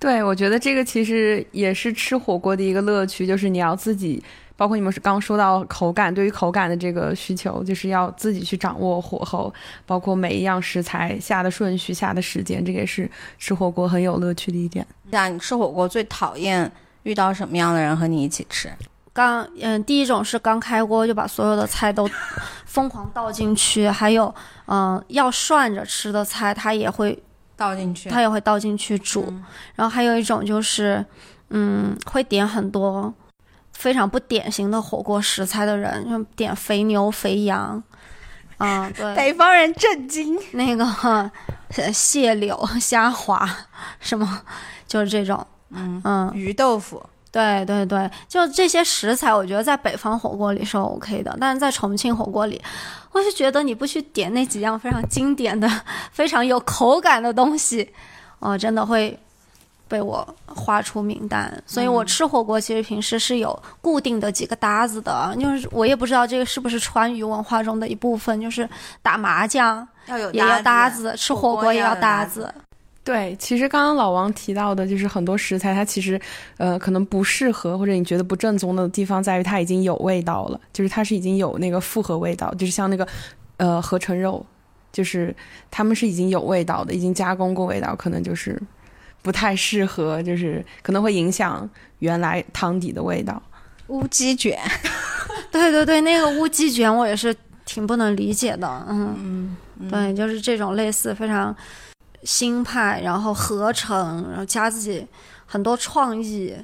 [0.00, 4.20] 对，我觉得这个其实也是吃火锅的一个乐趣，就是你要自己。
[4.56, 9.52] 包括你们是刚说到口感，对于口感的这个需求，就是要自己去掌握火候，
[9.86, 14.84] 包括每一样食材下的顺序、下的时间，这个也是吃火锅很有乐趣的一点。
[15.10, 16.70] 那你吃火锅最讨厌
[17.04, 18.68] 遇到什么样的人和你一起吃？
[19.12, 22.08] 刚嗯，第一种是刚开锅就把所有的菜都
[22.64, 24.34] 疯狂倒进去，还有
[24.66, 27.22] 嗯要涮着吃的菜，它也会
[27.56, 29.32] 倒进去，它也会倒进去煮。
[29.74, 31.04] 然后还有一种就是
[31.50, 33.12] 嗯会点很多。
[33.74, 37.82] 非常不典型的火锅食材的人，就点肥牛、肥羊，
[38.58, 40.38] 啊，对，北方人震惊。
[40.52, 40.86] 那个
[41.92, 43.48] 蟹柳、虾滑，
[43.98, 44.40] 什么，
[44.86, 52.62] 就是这种，嗯嗯，鱼豆腐，对对对，就这些食材，我觉得在北方火锅里是 OK 的，但是在重庆火锅里，
[53.10, 55.68] 我就觉得你不去点那几样非常经典的、
[56.12, 57.90] 非常有口感的东西，
[58.38, 59.18] 哦，真的会。
[59.88, 68.66] 被我划出名单，所以我吃火锅其实平时是有固定的几个搭子的，就是我也不知道这个是不是川渝文化中的一部分，就是
[69.02, 72.50] 打麻将要有也要搭子，吃火锅也要搭子。
[73.04, 76.20] 对，其实刚刚老王提到的，就是很多食材它其实
[76.56, 83.06] 呃可能不适合，或者你觉得不正宗的地方在于它已经有味道了，就是它是已经有那个复合味道，就是像那个
[83.56, 84.44] 呃合成肉，
[84.92, 85.34] 就是
[85.70, 88.60] 他们是已经有味道的，已经加工过味道，可能就是。
[89.24, 93.40] 不太适合，就是可能会影响原来汤底的味道。
[93.86, 94.58] 乌鸡卷，
[95.48, 97.32] 对对对，那个乌鸡卷我也是
[97.64, 98.84] 挺不能理解的。
[98.88, 101.54] 嗯嗯，对，就是这种类似非常
[102.24, 105.06] 新派，然后合成，然后加自己
[105.46, 106.54] 很多创意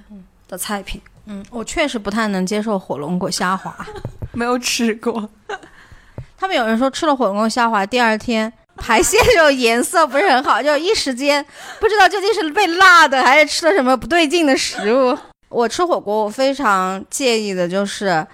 [0.47, 1.01] 的菜品。
[1.27, 3.75] 嗯，我确实不太能接受火龙果虾滑，
[4.33, 5.29] 没有吃过。
[6.39, 11.45] 他们有人说吃了火龙果虾滑，第二天 排泄就颜色不是很好，就一时间
[11.81, 15.19] 不知道究竟是被辣的还是吃了什么不对劲的食物。
[15.49, 18.27] 我吃火锅，我非常介意的就是，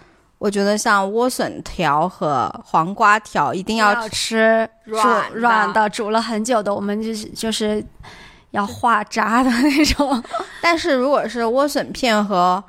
[0.45, 7.83] 我觉得像莴笋条和黄瓜条一定要吃软软的，煮了很久的，我们就是就是
[8.51, 10.23] 要化渣的那种。
[10.61, 12.63] 但是如果是莴笋片和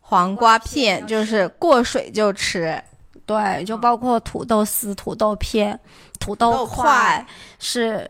[0.00, 2.78] 黄瓜片，就是过水就吃。
[3.24, 5.80] 对，就包括土豆丝、土豆片、
[6.20, 7.26] 土豆块，
[7.58, 8.06] 是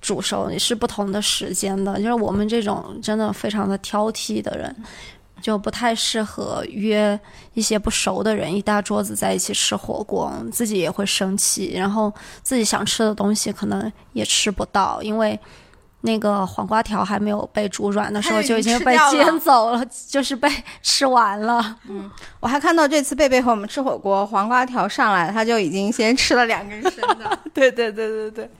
[0.00, 1.96] 煮熟是不同的时间的。
[1.98, 4.74] 就是我们这种真的非常的挑剔的人，
[5.40, 7.18] 就不太适合约
[7.54, 12.12] 一些不熟的人一大桌子在一起吃火锅，自己也会生气，然后
[12.42, 15.38] 自己想吃的东西可能也吃不到，因为。
[16.02, 20.48] 那个黄瓜条还没有被煮软的时候，就已经被煎走了，就是被
[20.80, 21.76] 吃完了。
[21.88, 22.08] 嗯，
[22.38, 27.36] 我还看到这次贝贝和我们吃火锅，黄瓜条上来，他就已经先吃了两根生的。
[27.52, 28.50] 对对对对对，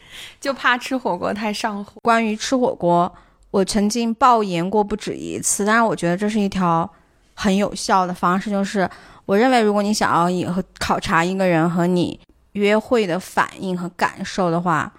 [0.41, 1.93] 就怕吃火锅太上火。
[2.03, 3.11] 关于吃火锅，
[3.51, 6.89] 我曾经爆言过不止一次，但是我觉得这是一条
[7.35, 8.89] 很有效的方式，就是
[9.27, 12.19] 我认为如果你想要以后考察一个人和你
[12.53, 14.93] 约会的反应和感受的话。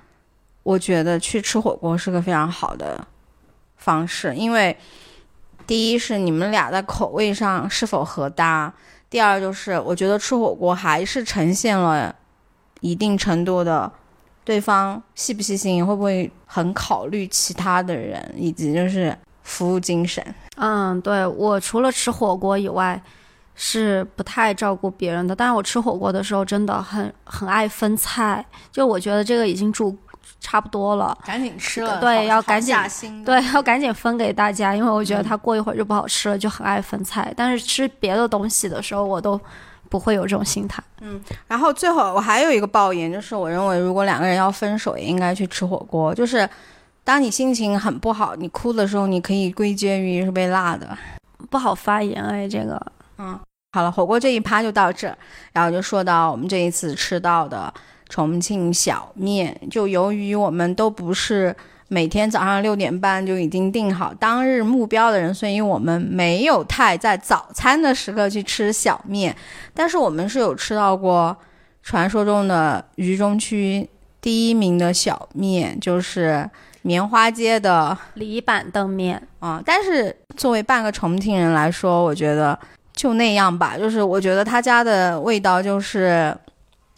[0.62, 3.04] 我觉得去吃火锅是个非常好的
[3.78, 4.76] 方式，因为
[5.66, 8.72] 第一是你们俩在口味上是否合搭，
[9.10, 12.14] 第二就是我觉得吃火锅还是呈现了
[12.82, 13.92] 一定程度的
[14.44, 20.24] 对方细不细心，会不会很考虑其他的人，以及就是服务精神。
[20.58, 23.02] 嗯，对我除了吃火锅以外
[23.56, 29.98] 是不太照顾别人的，但是我吃火锅的时候真的很很爱分菜，就我觉得这个已经煮。
[30.42, 32.00] 差不多了，赶紧吃了。
[32.00, 32.74] 对，要赶紧，
[33.26, 37.34] 对，要赶紧分给大家，因为我觉得它过一会儿就不好吃了，就很爱分菜。
[37.36, 39.40] 但是吃别的东西的时候，我都
[39.90, 40.82] 不会有这种心态。
[41.02, 46.16] 嗯，然后最后我还有一个抱怨，就是我认为如果两个人要分手，也应该去吃火锅。
[46.16, 46.48] 就是
[47.04, 50.98] 当你心情很不好，你哭的时候，你可以归结于是被辣的。
[51.50, 52.80] 不好发言哎，这个。
[53.18, 53.38] 嗯，
[53.74, 55.14] 好了，火锅这一趴就到这，
[55.52, 57.74] 然后就说到我们这一次吃到的。
[58.12, 61.56] 重庆小面，就由于我们都不是
[61.90, 69.36] 每天早上六点半就已经定好当日目标的人，所以我们没有太在早餐的时刻去吃小面。
[69.74, 71.36] 但是我们是有吃到过
[71.84, 73.90] 传说中的渝中区
[74.22, 76.50] 第一名的小面，就是
[76.84, 79.62] 棉花街的李板凳面啊。
[79.66, 82.58] 但是作为半个重庆人来说，我觉得
[82.94, 83.78] 就那样吧。
[83.78, 86.34] 就是我觉得他家的味道就是。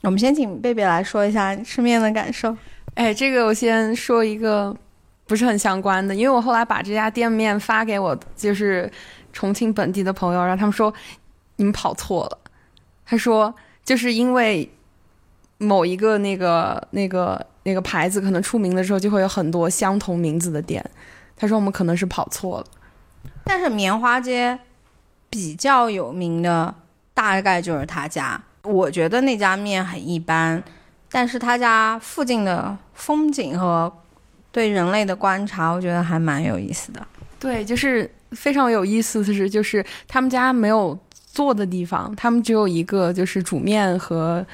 [0.04, 2.58] 我们先请贝贝来说一下吃面的感受。
[2.96, 4.76] 哎，这个我先说一个
[5.32, 8.92] 不是很相关的，因为我后来把这家店面发给我就是
[9.32, 10.94] 重庆本地的朋友，然后他们说
[11.56, 12.38] 你们跑错了。
[13.06, 13.56] 他说
[13.86, 14.70] 就是因为
[15.58, 20.84] 某一个那个那个那个牌子可能出名的时候，就会有很多相同名字的店。
[21.38, 22.66] 他说我们可能是跑错了，
[23.46, 24.60] 但是棉花街
[25.30, 26.76] 比较有名的
[27.14, 28.44] 大概就是他家。
[28.64, 30.62] 我觉得那家面很一般，
[31.10, 33.94] 但是他家附近的风景和
[34.52, 37.02] 对人类的观察，我觉得还蛮有意思的。
[37.40, 40.98] 对，就是非常有意思的是，就是他们家没有
[41.32, 44.46] 坐的地方，他们只有一个就是煮面和。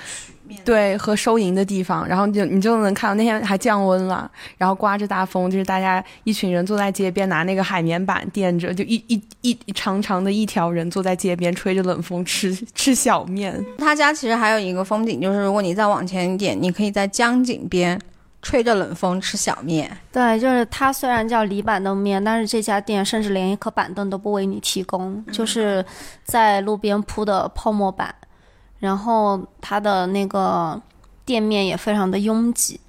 [0.63, 13.61] 对，和收银的地方，然后就你就能看到那天还降温了，然后刮着大风，就是大家一群人坐在街边，拿那个海绵板垫着，就一一一长长的一条人坐在街边，吹着冷风吃 吃小面。
[13.77, 17.99] 他家其实还有一个风景，就是如果你再往前一点，你可以在江景边
[18.41, 19.97] 吹着冷风吃小面。
[20.11, 25.83] 对，就是它虽然叫李板凳面，但是这家店甚至连一颗板凳都不为你提供，就是
[26.23, 28.13] 在路边铺的泡沫板。
[28.79, 30.79] 然后它的那个
[31.25, 32.79] 店面也非常的拥挤，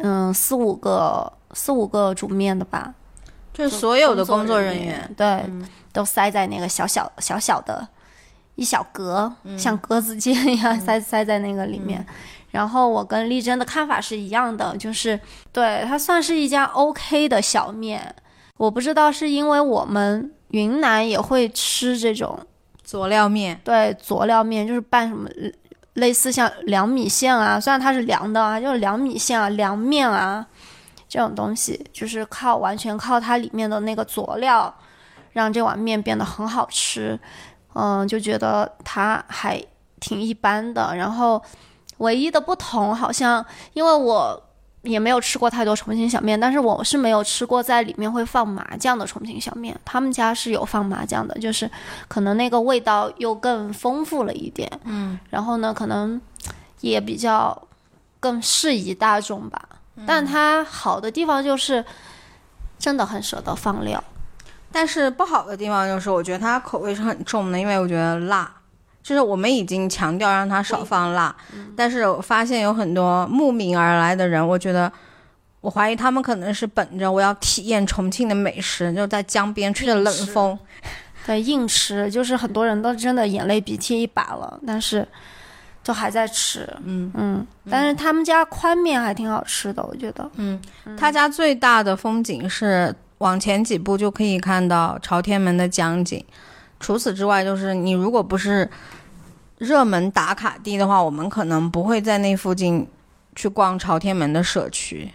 [0.00, 2.92] 嗯，四五个四五个煮面的吧，
[3.54, 5.44] 就是所有的工作人员对，
[5.92, 7.86] 都塞在那个小小小小的
[8.56, 12.04] 一小格，像格子间一样塞塞在那个里面。
[12.50, 15.18] 然后我跟丽珍的看法是一样的，就是
[15.52, 18.14] 对它算是一家 OK 的小面。
[18.56, 22.38] 我不知道是因为我们云南也会吃这种。
[22.82, 25.28] 佐料面对，佐料面就是拌什么，
[25.92, 30.44] 类似像凉米线啊，虽然它是凉的啊，就是凉米线啊、凉面啊
[31.08, 34.74] 这种东西，就是靠完全靠它里面的那个佐料，
[35.30, 37.16] 让这碗面变得很好吃。
[37.74, 39.62] 嗯，就觉得它还
[40.00, 40.92] 挺一般的。
[40.96, 41.40] 然后
[42.00, 43.42] 唯一的不同，好像
[43.72, 44.42] 因为我。
[44.82, 49.78] 也没有吃过太多重庆小面，但是我是没有吃过在里面会放麻酱的重庆小面。
[49.84, 51.70] 他们家是有放麻酱的，就是
[52.08, 54.66] 可能那个味道又更丰富了一点。
[54.84, 56.18] 嗯，然后呢，可能
[56.80, 57.68] 也比较
[58.18, 59.60] 更适宜大众吧。
[60.06, 61.84] 但它好的地方就是
[62.78, 64.02] 真的很舍得放料。
[64.72, 68.50] 但是不好的地方就是，我觉得它口味是很重的，因为我觉得辣，
[69.02, 71.34] 就是我们已经强调让他少放辣，
[71.76, 74.92] 但是我发现有很多慕名而来的人，我觉得
[75.60, 80.58] 我怀疑他们可能是本着我要体验重庆的美食，就在江边吹着冷风，
[81.26, 85.06] 对，硬吃，就是很多人都真的眼泪鼻涕一把了，但是
[85.82, 87.10] 就还在吃，嗯。
[87.14, 90.30] 嗯，但是他们家宽面还挺好吃的，我觉得。
[90.36, 90.60] 嗯，
[90.96, 96.24] 他家最大的风景是往前几步就可以看到朝天门的江景，
[96.80, 98.68] 除此之外，就是你如果不是
[99.58, 102.84] 热门打卡地的话，我们可能不会在那附近
[103.36, 105.08] 去逛朝天门的社区，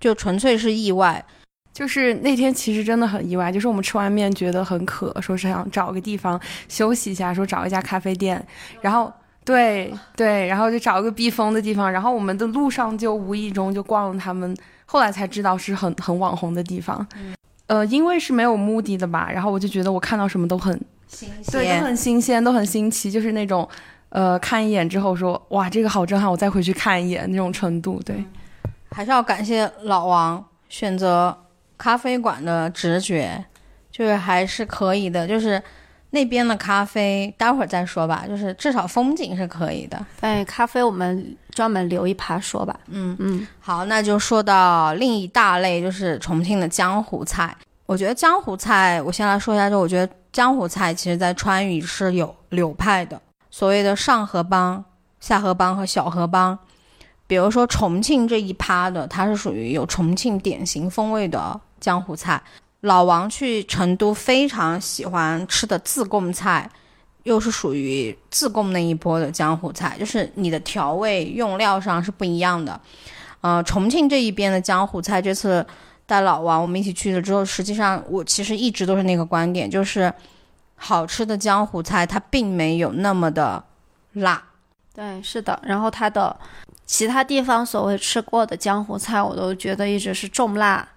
[0.00, 1.22] 就纯粹是意外。
[1.70, 8.44] 就是那天其实真的很意外，就是我们吃完面觉得很渴，说是想找个地方休息一下，说找一家咖啡店，
[8.80, 9.12] 然后
[9.44, 14.56] 对对，然后就找一个避风的地方，然后我们的路上就无意中就逛了他们，
[14.86, 17.06] 后来才知道是很很网红的地方，
[17.68, 23.68] 呃，因为是没有目的的吧，然后我就觉得我看到什么都很新对，都很新鲜，都很新奇，就是那种
[24.10, 28.24] 呃看一眼之后说哇这个好震撼，我再回去看一眼那种程度，对。
[28.90, 31.36] 还是要感谢老王选择
[31.76, 33.44] 咖啡馆的直觉，
[33.92, 35.28] 就是还是可以的。
[35.28, 35.62] 就是
[36.10, 38.24] 那边的咖啡，待会儿再说吧。
[38.26, 40.06] 就是至少风景是可以的。
[40.20, 42.80] 哎，咖啡我们专门留一趴说吧。
[42.88, 47.54] 嗯嗯，好，那就说到另一大类，就是重庆的江湖菜。
[47.84, 53.20] 我觉得江湖菜，我先来说一下，就我觉得江湖菜其实在川渝是有流派的，
[53.50, 54.84] 所谓的上河帮、
[55.20, 56.58] 下河帮和小河帮。
[57.26, 62.42] 比如说重庆这一趴的，它是属于有重庆典型风味的江湖菜。
[62.82, 66.70] 老王去成都非常喜欢吃的自贡菜，
[67.24, 72.80] 又是属于自贡那一波的江湖菜，就是你的调味用料上是不一样的。
[73.40, 75.66] 呃，重庆这一边的江湖菜，这次
[76.08, 80.10] 带老王我们一起去了之后，实际上我其实一直都是那个观点，就是
[80.74, 83.62] 好吃的江湖菜它并没有那么的
[84.14, 84.42] 辣。
[84.94, 85.60] 对，是的。
[85.64, 86.34] 然后它的
[86.86, 90.88] 其他地方所谓吃过的江湖菜，我都觉得一直是重辣、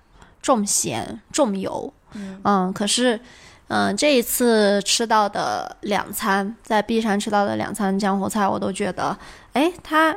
[0.42, 1.94] 重咸、重油。
[2.14, 3.20] 嗯可是，
[3.68, 9.18] 嗯，这一次吃到的两餐，在璧山吃到的两餐江湖菜，我都觉得，
[9.52, 10.16] 哎，它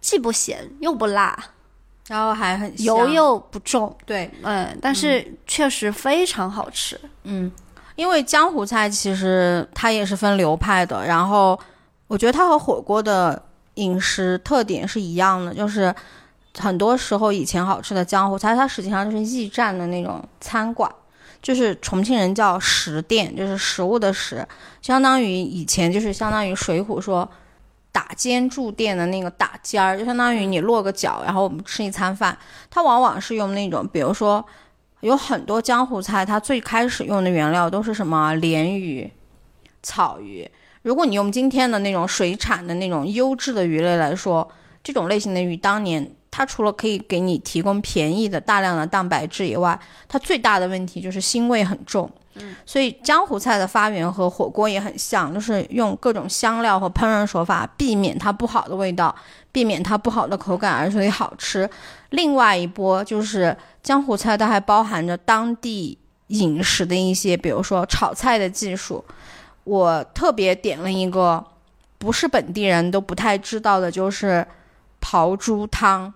[0.00, 1.38] 既不咸又不辣，
[2.10, 2.86] 然后还很香。
[2.86, 7.00] 油又不重，对，嗯，但是确实非常好吃。
[7.22, 7.48] 嗯，
[7.94, 11.56] 因为江湖菜其实它也是分流派的，然后
[12.08, 13.40] 我觉得它和火锅的
[13.74, 15.94] 饮食特点是一样的，就是
[16.58, 20.92] 很多时候以前好吃的江湖菜，它实际上就是驿站的那种餐馆，
[21.40, 24.44] 就是重庆人叫食店，就是食物的食，
[24.82, 27.30] 相当于以前就是相当于《水浒》说
[27.92, 32.36] 打尖住店的那个打尖儿，就相当于你落个脚，然后我们吃一餐饭，
[32.70, 34.44] 它往往是用那种，比如说。
[35.00, 39.10] 有很多江湖菜，它最开始用的原料都是什么鲢鱼、
[39.82, 40.46] 草鱼。
[40.82, 44.46] 如果你用今天的那种水产的那种优质的鱼类来说，
[44.82, 49.78] 这种类型的鱼，当年它除了可以给你提供便宜的大量的蛋白质以外，
[50.08, 52.10] 它最大的问题就是腥味很重。
[52.34, 59.12] 嗯，所以江湖菜的发源和火锅也很像，就是用各种香料和烹饪手法避免它不好的味道，
[59.50, 61.68] 避免它不好的口感，而所以好吃。
[62.10, 69.04] 另外一波就是江湖菜，它还包含着当地饮食的一些，比如说炒菜的技术。
[69.64, 71.44] 我特别点了一个
[71.98, 74.46] 不是本地人都不太知道的，就是
[75.00, 76.14] 刨猪汤。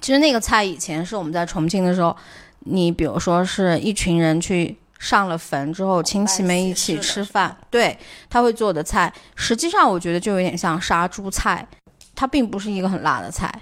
[0.00, 2.16] 其实那个菜以前是我们在重庆的时候，
[2.60, 7.96] 你比如说是一群人去上了坟之后，亲戚们一起吃饭，对
[8.28, 9.12] 他会做的菜。
[9.36, 11.66] 实际上我觉得就有点像杀猪菜，
[12.14, 13.52] 它并不是一个很辣的菜。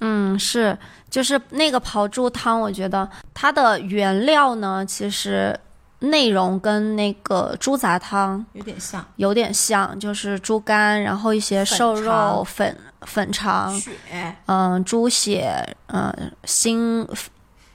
[0.00, 0.78] 嗯，是，
[1.10, 5.58] 就是那个刨猪汤，我觉得它的原料呢，其实
[5.98, 17.06] 内容跟那个猪杂汤有点像有点像，就是猪肝，然后一些瘦肉粉粉肠，血，嗯，猪血，嗯，心，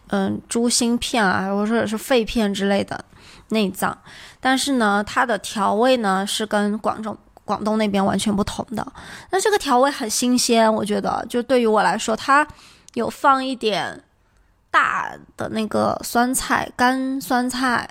[0.08, 3.04] 嗯，猪心片啊，或者是肺片之类的
[3.50, 3.98] 内脏，
[4.40, 7.18] 但是呢，它的调味呢是跟广州。
[7.46, 8.94] 广东那边完全不同的，
[9.30, 12.48] 那这个调味很新鲜，我觉得就对于我来说，它
[12.94, 14.02] 有放一点
[14.72, 17.86] 大的那个酸菜，干酸菜，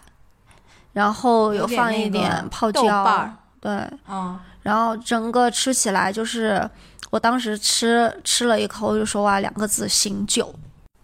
[0.95, 3.31] 然后有放一点泡椒，
[3.61, 3.71] 对，
[4.09, 6.69] 嗯，然后整个吃起来就是，
[7.11, 10.55] 我当时吃吃了一口就说哇，两个字醒酒。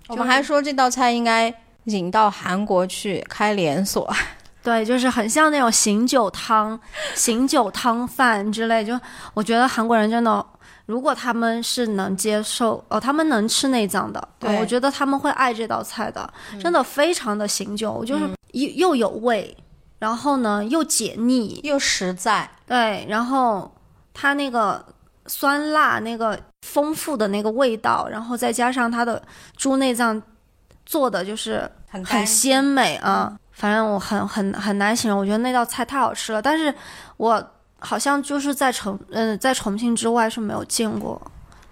[0.08, 1.52] 我们还说这道菜应该
[1.84, 4.10] 引到韩国去开连锁。
[4.62, 6.78] 对，就是很像那种醒酒汤、
[7.14, 8.84] 醒酒汤饭之类。
[8.84, 8.98] 就
[9.32, 10.44] 我觉得韩国人真的，
[10.84, 16.30] 如果他们是能接受，哦，他们能吃内脏的，对我觉得他们会爱这道菜的，
[16.60, 19.56] 真的非常的醒酒，就是又又有味，
[19.98, 23.70] 然后呢又解腻，又实在，对，然后
[24.14, 24.84] 它那个
[25.26, 29.22] 酸辣那个丰富的那个味道，然后再加上它的
[29.56, 30.22] 猪内脏
[30.86, 33.36] 做的就是很很鲜美啊。
[33.52, 36.40] 反正我很很很难形容，我觉得那道菜太好吃了。
[36.40, 36.72] 但是
[37.16, 37.44] 我
[37.80, 41.20] 好像就是在重嗯、在重庆之外是没有见过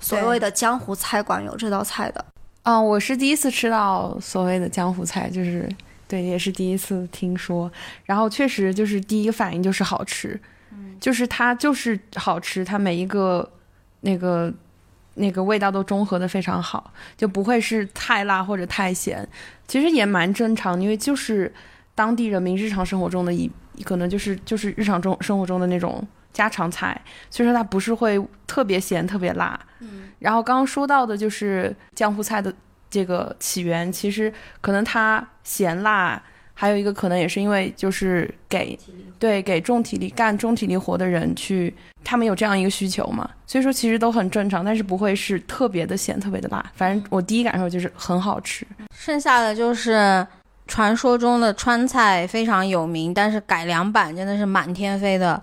[0.01, 2.25] 所谓的江湖菜馆有这道菜的。
[2.65, 5.69] 嗯，我是第一次吃到所谓的江湖菜，就是
[6.09, 7.71] 对，也是第一次听说。
[8.05, 10.41] 然后确实就是第一个反应就是好吃，
[10.73, 13.51] 嗯就是它就是好吃，它每一个
[14.01, 14.53] 那个
[15.15, 19.27] 那个味道都中和的非常好，就不会是太辣或者太咸，
[19.67, 21.53] 其实也蛮正常，因为就是
[21.95, 23.51] 当地人民日常生活中的一
[23.85, 26.99] 可能就是就是日常中生活中的那种家常菜，
[27.31, 29.59] 所以说它不是会特别咸特别辣。
[29.81, 32.55] 嗯，然后刚刚说到的就是江湖菜的
[32.97, 34.33] 这个起源，其实
[34.63, 36.23] 可能它咸辣。
[36.59, 38.79] 还有一个可能也是因为就是给
[39.19, 46.65] 对给重体力干重体力活的人去，他们有这样一个需求嘛，所以说其实都很正常，但是不会是特别的咸、特别的辣。
[46.75, 48.67] 反正我第一感受就是很好吃。
[48.91, 50.27] 剩下的就是
[50.67, 55.43] 传说中的川菜非常有名，但是改良版真的是满天飞的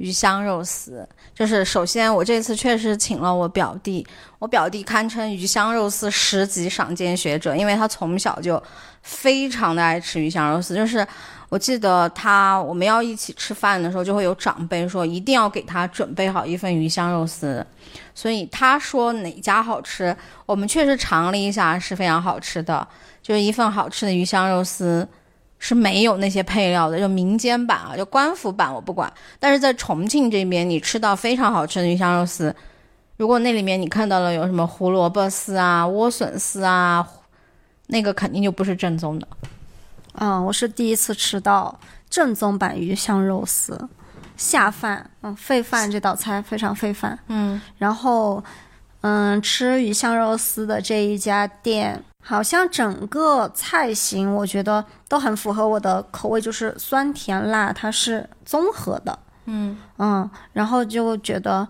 [0.00, 1.06] 鱼香肉丝。
[1.34, 4.06] 就是首先我这次确实请了我表弟，
[4.38, 8.60] 我表弟堪称鱼香肉丝十级赏鉴学者，因为他从小就
[9.02, 10.74] 非常的爱吃鱼香肉丝。
[10.74, 11.06] 就是
[11.50, 17.64] 我记得他我们要一起吃饭的时候，就会有长辈说一定要给他准备好一份鱼香肉丝。
[18.14, 22.86] 所以他说哪家好吃，我们确实尝了一下，是非常好吃的。
[23.22, 25.06] 就是一份好吃的鱼香肉丝
[25.62, 29.12] 是没有那些配料的，就民间版啊，就官府版我不管。
[29.38, 32.52] 但是在重庆这边，你吃到非常好吃的鱼香肉丝，
[33.18, 37.06] 如果那里面你看到了有什么胡萝卜丝啊、莴笋丝啊，
[37.88, 39.28] 那个肯定就不是正宗的。
[40.14, 43.88] 嗯，我是第一次吃到正宗版鱼香肉丝，
[44.36, 47.18] 下饭，嗯，费饭这道菜非常费饭。
[47.28, 48.42] 嗯，然后，
[49.02, 59.18] 嗯，吃鱼香肉丝的这一家店，好像整个菜型我觉得都很符合我的口味，就是酸甜辣它是综合的。
[59.46, 61.66] 嗯嗯，然后就觉得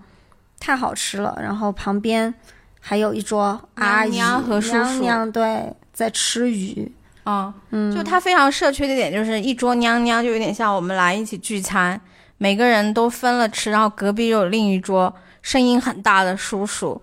[0.59, 2.35] 太好吃了，然后旁边
[2.79, 6.95] 还有一桌阿姨和叔叔对在吃鱼。
[7.25, 11.99] 啊，嗯，就它非常社区的点就是一桌娘娘，就有点像我们来一起聚餐，
[12.37, 17.01] 每个人都分了吃，然后隔壁又有另一桌声音很大的叔叔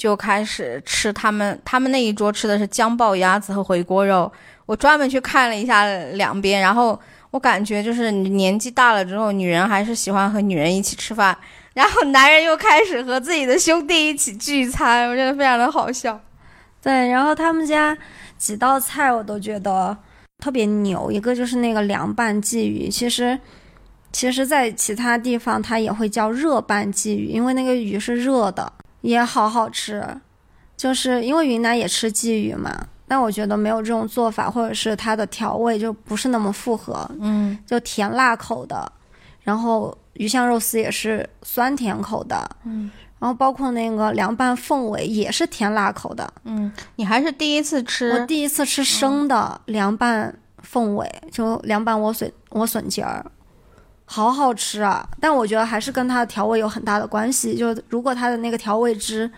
[0.00, 4.32] 就开始吃他们他们那一桌吃的是姜爆鸭子和回锅肉，
[4.64, 5.84] 我专门去看了一下
[6.14, 6.98] 两边，然后
[7.30, 11.36] 我感觉就是年纪大了之后，女人还是喜欢和女人一起吃饭，
[11.74, 16.18] 然后男人又开始和自己的兄弟一起聚餐，我觉得非常的好笑。
[16.80, 17.94] 对，然后他们家
[18.38, 19.94] 几道菜我都觉得
[20.38, 23.38] 特别牛，一个就是那个凉拌鲫鱼，其实
[24.12, 28.72] 其实，在其他地方它也会叫热拌鲫鱼，因为那个鱼是热的，
[29.02, 30.04] 也好好吃。
[30.76, 32.74] 就是因为云南也吃鲫鱼嘛，
[33.06, 38.90] 但我觉得没有这种做法，或者是它的调味就不是那么复合，嗯就甜辣口的，
[39.42, 42.90] 然后鱼香肉丝也是酸甜口的，嗯。
[43.18, 53.22] 然后包括那个凉拌凤尾也是甜辣口的，嗯，你还是第一次吃，我第一次吃生的凉拌凤尾，就凉拌莴笋莴笋尖儿，
[54.12, 55.08] 好好吃啊！
[55.20, 57.56] 但我觉得还是跟它的调味有很大的关系。
[57.56, 59.30] 就如果它的那个调味汁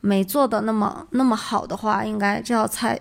[0.00, 2.98] 没做的那么那么好的话，应该这道菜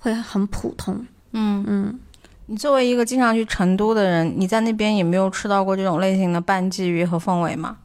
[0.00, 1.06] 会很普通。
[1.32, 1.98] 嗯，嗯，
[2.44, 7.78] 你作为一个经常去成都的人，你在那边也没有吃到过这种类型的拌鲫鱼和凤尾吗？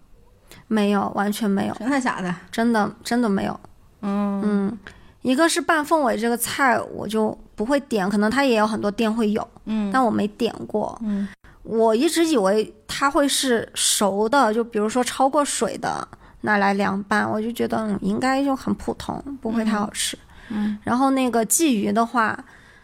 [0.67, 2.35] 没有，完全没有，真的假的？
[2.51, 3.57] 真的真的没有。
[4.01, 4.79] 嗯嗯，
[5.21, 10.99] 一个是拌凤尾这个菜，我就不会点，可能它也有很多店会有，嗯但我没点过。
[11.05, 11.25] 嗯，
[11.63, 16.05] 我一直以为它会是熟的，就比如说焯过水的
[16.41, 20.17] 拿来凉拌，我就觉得应该就很普通，不会太好吃。
[20.49, 22.37] 嗯，然后那个鲫鱼的话，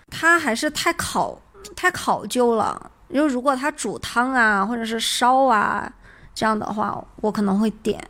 [0.09, 1.39] 它还是太考
[1.75, 5.91] 太考究了，就如果它煮汤啊或者是烧啊
[6.33, 8.01] 这样的话，我可能会点。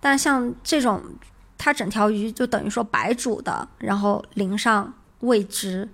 [0.00, 1.00] 但像这种，
[1.56, 5.88] 它整条鱼就等于说白煮的，然后淋上味汁，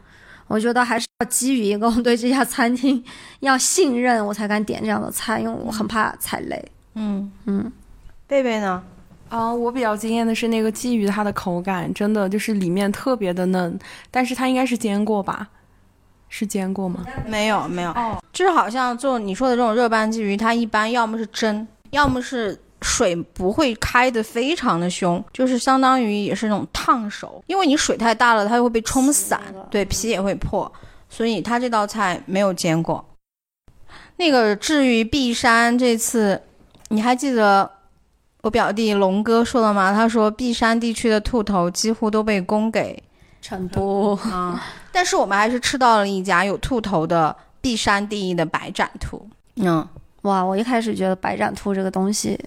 [0.46, 3.02] 我觉得还是要基于一个我 对这家餐厅
[3.40, 6.72] 要信任，我才敢点这样的菜，因为我很怕踩雷。
[6.94, 7.72] 嗯，嗯，
[8.26, 8.82] 贝贝呢？
[9.30, 13.76] 啊、我比较惊艳的是那个鲫鱼，它的口感真的就是里面特别的嫩，
[14.10, 15.48] 但是它应该是煎过吧？
[16.28, 17.04] 是煎过吗？
[17.26, 30.70] 没有没有，哦，就是好像做你说的这种热拌鲫鱼，它一般要么是蒸，要么是水不会开的非常的凶，就是相当于也是那种烫手，因为你水太大了，它就会被冲散，对，皮也会破，
[31.08, 33.02] 所以它这道菜没有煎过。
[34.16, 36.40] 那个至于璧山这次，
[36.90, 37.68] 你还记得
[38.42, 39.92] 我表弟龙哥说了吗？
[39.94, 43.02] 他说璧山地区的兔头几乎都被供给
[43.40, 44.62] 成都 啊、
[44.92, 49.26] 但是我们还是吃到了一家有兔头的璧山第一的白斩兔。
[49.56, 49.88] 嗯，
[50.22, 52.38] 哇，我一开始觉得白斩兔这个东西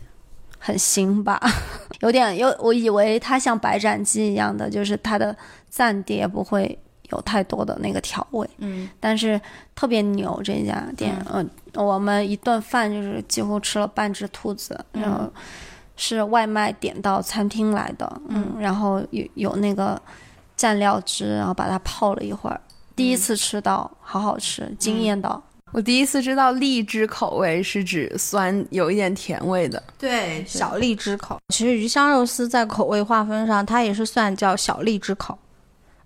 [0.59, 1.41] 很腥吧，
[2.01, 5.35] 有点有，我以为它像白斩鸡一样的，就是它的
[5.73, 6.77] 蘸碟不会
[7.09, 9.39] 有太多的那个调味，嗯，但是
[9.75, 15.01] 特别牛这家店，嗯、我们一顿饭就是几乎吃了半只兔子，嗯。
[15.01, 15.31] 然后
[15.99, 19.99] 是外卖点到餐厅来的，嗯，然后有有那个
[20.55, 22.61] 蘸料汁，然后把它泡了一会儿。
[22.95, 25.41] 第一次吃到，好好吃，惊艳到。
[25.71, 29.81] 我第一次知道荔枝口味是指酸，有一点甜味的。
[29.99, 31.37] 对，小荔枝口。
[31.49, 35.37] 其实鱼香肉丝在口味划分上，它也是算叫小荔枝口，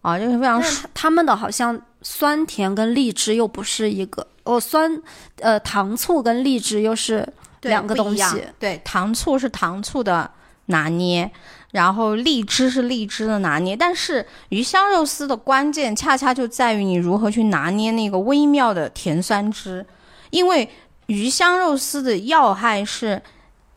[0.02, 5.02] 啊，就是非常但是他们的好像酸甜跟荔枝又不是一个，哦，酸
[5.40, 7.28] 呃糖醋跟荔枝又是
[7.62, 8.44] 两个东西。
[8.60, 10.30] 对，糖醋是糖醋的
[10.66, 11.32] 拿捏，
[11.72, 13.76] 然后荔枝是荔枝的拿捏。
[13.76, 19.86] 但是鱼香肉丝的关键恰恰就在于你如何去拿捏那个微妙的甜酸汁，
[20.30, 20.70] 因为
[21.08, 23.22] 鱼香肉丝的要害是。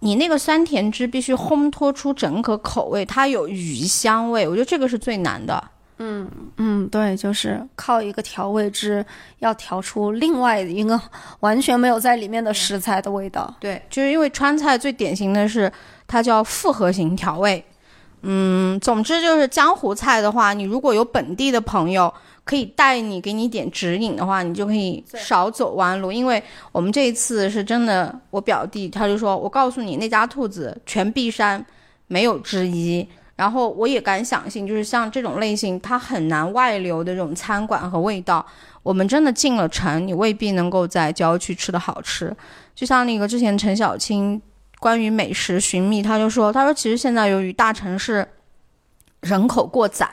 [0.01, 5.65] 你那个酸甜汁必须烘托出整个口味，它有鱼香味，我觉得这个是最难的。
[5.97, 9.03] 嗯嗯，对，就是靠一个调味汁，
[9.39, 11.01] 要调出另外一个
[11.41, 13.55] 完全没有在里面的食材的味道。
[13.59, 15.73] 对，就是因为川菜最典型的是
[16.07, 17.65] 它叫复合型调味。
[18.27, 22.12] 嗯，总之就是江湖菜的话，你如果有本地的朋友
[22.43, 26.11] 可以带你给你点指引的话，你就可以少走弯路。
[26.11, 31.64] 因为我们这一次是真的，我表弟他就说，我告诉你那家兔子全璧山
[32.07, 33.07] 没有之一。
[33.37, 38.47] 然后我也敢相信，就是像这种类型，它很难外流的这种餐馆和味道，
[38.81, 42.33] 我们真的进了城，你未必能够在郊区吃的好吃。
[42.77, 44.41] 就像那个之前陈小青
[44.85, 48.28] 关于美食寻觅，他就说，他说其实现在由于大城市
[49.20, 50.07] 人口过载，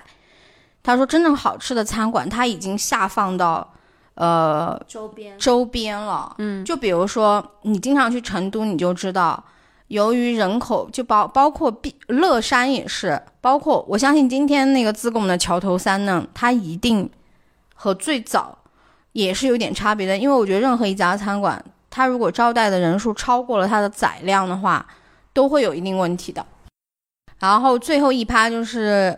[0.82, 3.74] 他说真正好吃的餐馆，他已经下放到
[4.13, 6.34] 呃周边周边了。
[6.38, 9.43] 嗯，就比如说你经常去成都，你就知道，
[9.88, 17.09] 由于人口就包包括碧乐山也是，包括我相信今天那个自贡的桥头三呢，它一定
[17.76, 18.57] 和最早
[19.11, 21.61] 也是有点差别的，因为我觉得任何一家餐馆，
[21.92, 24.84] 他如果招待的人数超过了他的载量的话，
[25.34, 26.44] 都会有一定问题的。
[27.38, 29.18] 然后最后一趴就是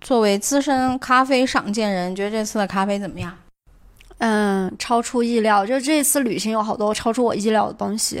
[0.00, 3.34] 作为资深咖啡赏鉴人，觉得这次的咖啡怎么样？
[4.18, 8.20] 嗯，超出意料，就这次旅行有好多超出我意料的东西，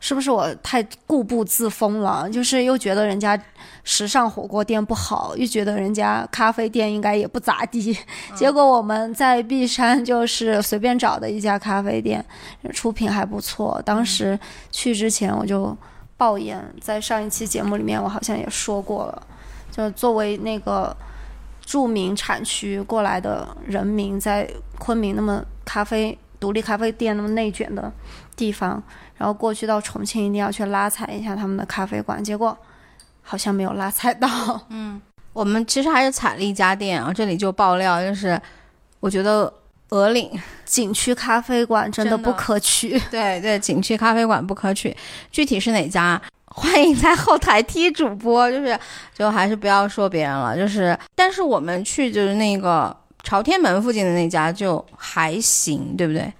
[0.00, 2.28] 是不是我太固步自封了？
[2.30, 3.40] 就是又觉得人家
[3.84, 7.96] 时尚火锅店不好，又觉得人家咖啡店应该也不咋地，
[8.34, 12.24] 结果我们在璧山就是随便找的一家咖啡店，
[12.72, 13.80] 出品还不错。
[13.84, 14.38] 当时
[14.70, 15.76] 去之前我就
[16.16, 19.26] 抱怨，在上一期节目里面我好像也说过了，
[19.70, 20.96] 就作为那个。
[21.68, 27.92] 著名产区过来的人民，在昆明那么咖啡独立咖啡店那么内卷的
[28.38, 28.80] 地方，
[29.16, 32.56] 然后过去到重庆一定要去拉踩一下他们的咖啡馆，结果
[33.20, 34.28] 好像没有拉踩到。
[34.70, 35.00] 嗯
[35.34, 38.40] 我们其实还是踩了一家店啊，这里就爆料，就是
[39.00, 39.52] 我觉得
[39.90, 40.30] 鹅岭，
[40.64, 42.98] 景区咖啡馆真的不可取。
[43.10, 44.96] 对对，景区咖啡馆不可取，
[45.30, 46.20] 具体是哪家？
[46.46, 48.76] 欢迎在后台踢主播，就是
[49.14, 56.32] 就还是不要说别人了，就是但是我们去就是那个朝天门附近的那家就还行，对不对？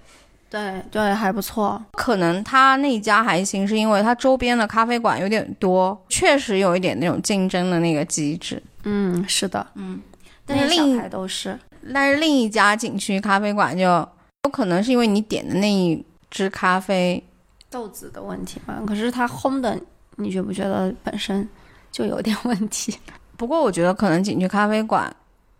[0.49, 1.81] 对对，还不错。
[1.91, 8.61] 可能他那家还行，是因为他周边的咖啡馆有点多，确实有一点那种竞争的那个机制。
[8.83, 10.01] 嗯，是的，嗯
[10.45, 11.57] 但是另一都是。
[11.93, 17.23] 但是另一家景区咖啡馆就有可能是因为你点的那一支咖啡，
[17.69, 19.79] 豆子的问题嘛，可是它烘的，
[20.15, 21.47] 你觉不觉得本身
[21.91, 22.97] 就有点问题？
[23.37, 25.15] 不过我觉得可能景区咖啡馆，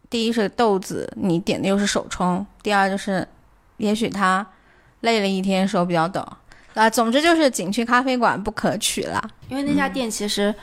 [0.09, 3.25] 第一是豆子你点的又是手冲，第二就是
[3.77, 4.45] 也许他
[5.01, 6.25] 累了一天手比较抖
[6.73, 6.89] 啊。
[6.89, 9.21] 总之就是景区咖啡馆不可取啦。
[9.47, 10.53] 因为那家店其实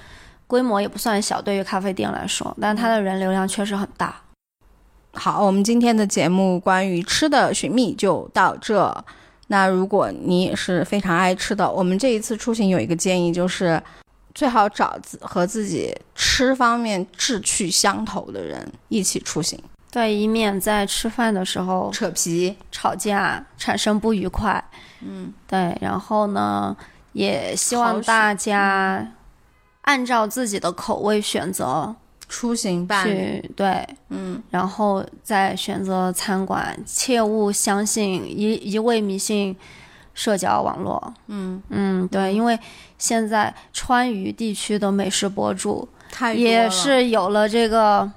[0.47, 4.23] 规模也不算小，对于咖啡店来说，但是它的人流量确实很大。
[5.13, 9.05] 好，我们今天的节目关于吃的寻觅就到这。
[9.49, 13.83] 那如果你也是非常爱吃的，我们这一次出行有一个建议，就是
[14.35, 19.59] 最好找自和自己吃方面志趣相投的人一起出行。
[19.91, 22.57] 对，以免在吃饭的时候扯皮。
[22.71, 24.63] 吵架产生不愉快。
[25.01, 26.77] 嗯，对，然后呢，
[27.13, 29.13] 也希望大家
[29.83, 31.95] 按照自己的口味选择
[32.29, 39.57] 出行伴侣，去，对，嗯，然后再选择餐馆，切勿相信一一味迷信
[40.13, 41.15] 社交网络。
[41.29, 41.63] 嗯。
[41.71, 42.59] 嗯，对，因为
[42.99, 45.89] 现在川渝地区的美食博主
[46.35, 48.11] 也是有了这个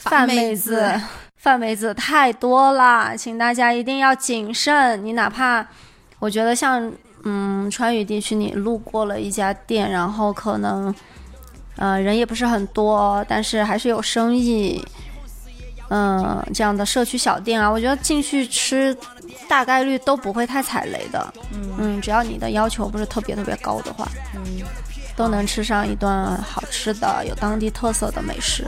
[0.00, 1.00] 泛妹妹子
[1.36, 5.04] 范妹子太多了，请大家一定要谨慎。
[5.04, 5.66] 你哪怕
[6.18, 6.92] 我觉得像
[7.24, 10.94] 嗯川渝地区，你路过了一家店，然后可能
[11.76, 14.84] 呃人也不是很多，但是还是有生意。
[15.92, 18.96] 嗯，这样的社区小店啊，我觉得进去吃
[19.48, 21.34] 大概率都不会太踩雷的。
[21.78, 24.62] 嗯只要你的要求不是特别特别高的话，嗯，
[25.20, 26.08] 都能吃上一顿
[26.42, 28.66] 好吃的、有当地特色的美食。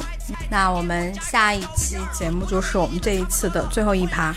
[0.51, 4.35] 那我们下一期节目就是我们这一次的最后一趴，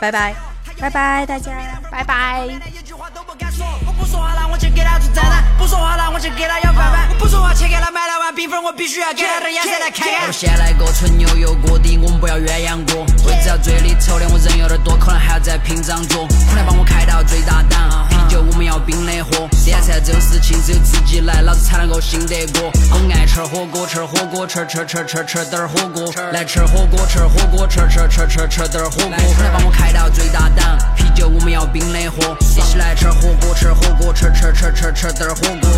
[0.00, 0.34] 拜拜。
[0.80, 1.52] 拜拜，大家。
[1.90, 2.46] 拜拜。
[2.46, 10.32] 一句话都不敢说，我不说话了，我去给他做炸弹；不说话了，我去给他要饭碗；不说话，去给他买了碗冰粉，我必须要给他的眼色来看看。
[10.32, 13.04] 先来个纯牛油锅底，我们不要鸳鸯锅。
[13.26, 16.26] 位置要最里头的，我人有点多，可能还要再拼张桌。
[16.48, 18.08] 可能帮我开到最大档，
[18.40, 19.48] 我们要冰的喝。
[19.64, 22.70] 点菜这种事情只有自己来，老子才能够信得过。
[22.90, 26.12] 我爱吃火锅，吃火锅，吃吃吃吃吃点儿火锅。
[26.32, 29.10] 来吃火锅，吃火锅，吃吃吃吃吃点儿火锅。
[29.10, 32.36] 来帮我开到最大档，啤酒我们要冰的喝。
[32.56, 35.70] 一起来吃火锅，吃火锅，吃吃吃吃吃点儿火锅。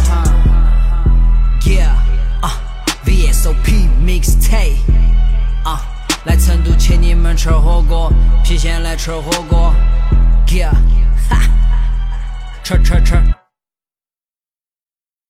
[1.63, 1.91] Yeah，
[2.41, 2.59] 啊
[3.05, 4.79] ，VSOP mixtape，
[5.65, 5.83] 啊，
[6.25, 8.13] 来成都请你们吃火锅，
[8.45, 9.75] 郫县来吃火锅
[10.47, 10.71] ，Yeah，
[11.29, 11.39] 哈，
[12.71, 13.40] cha cha cha.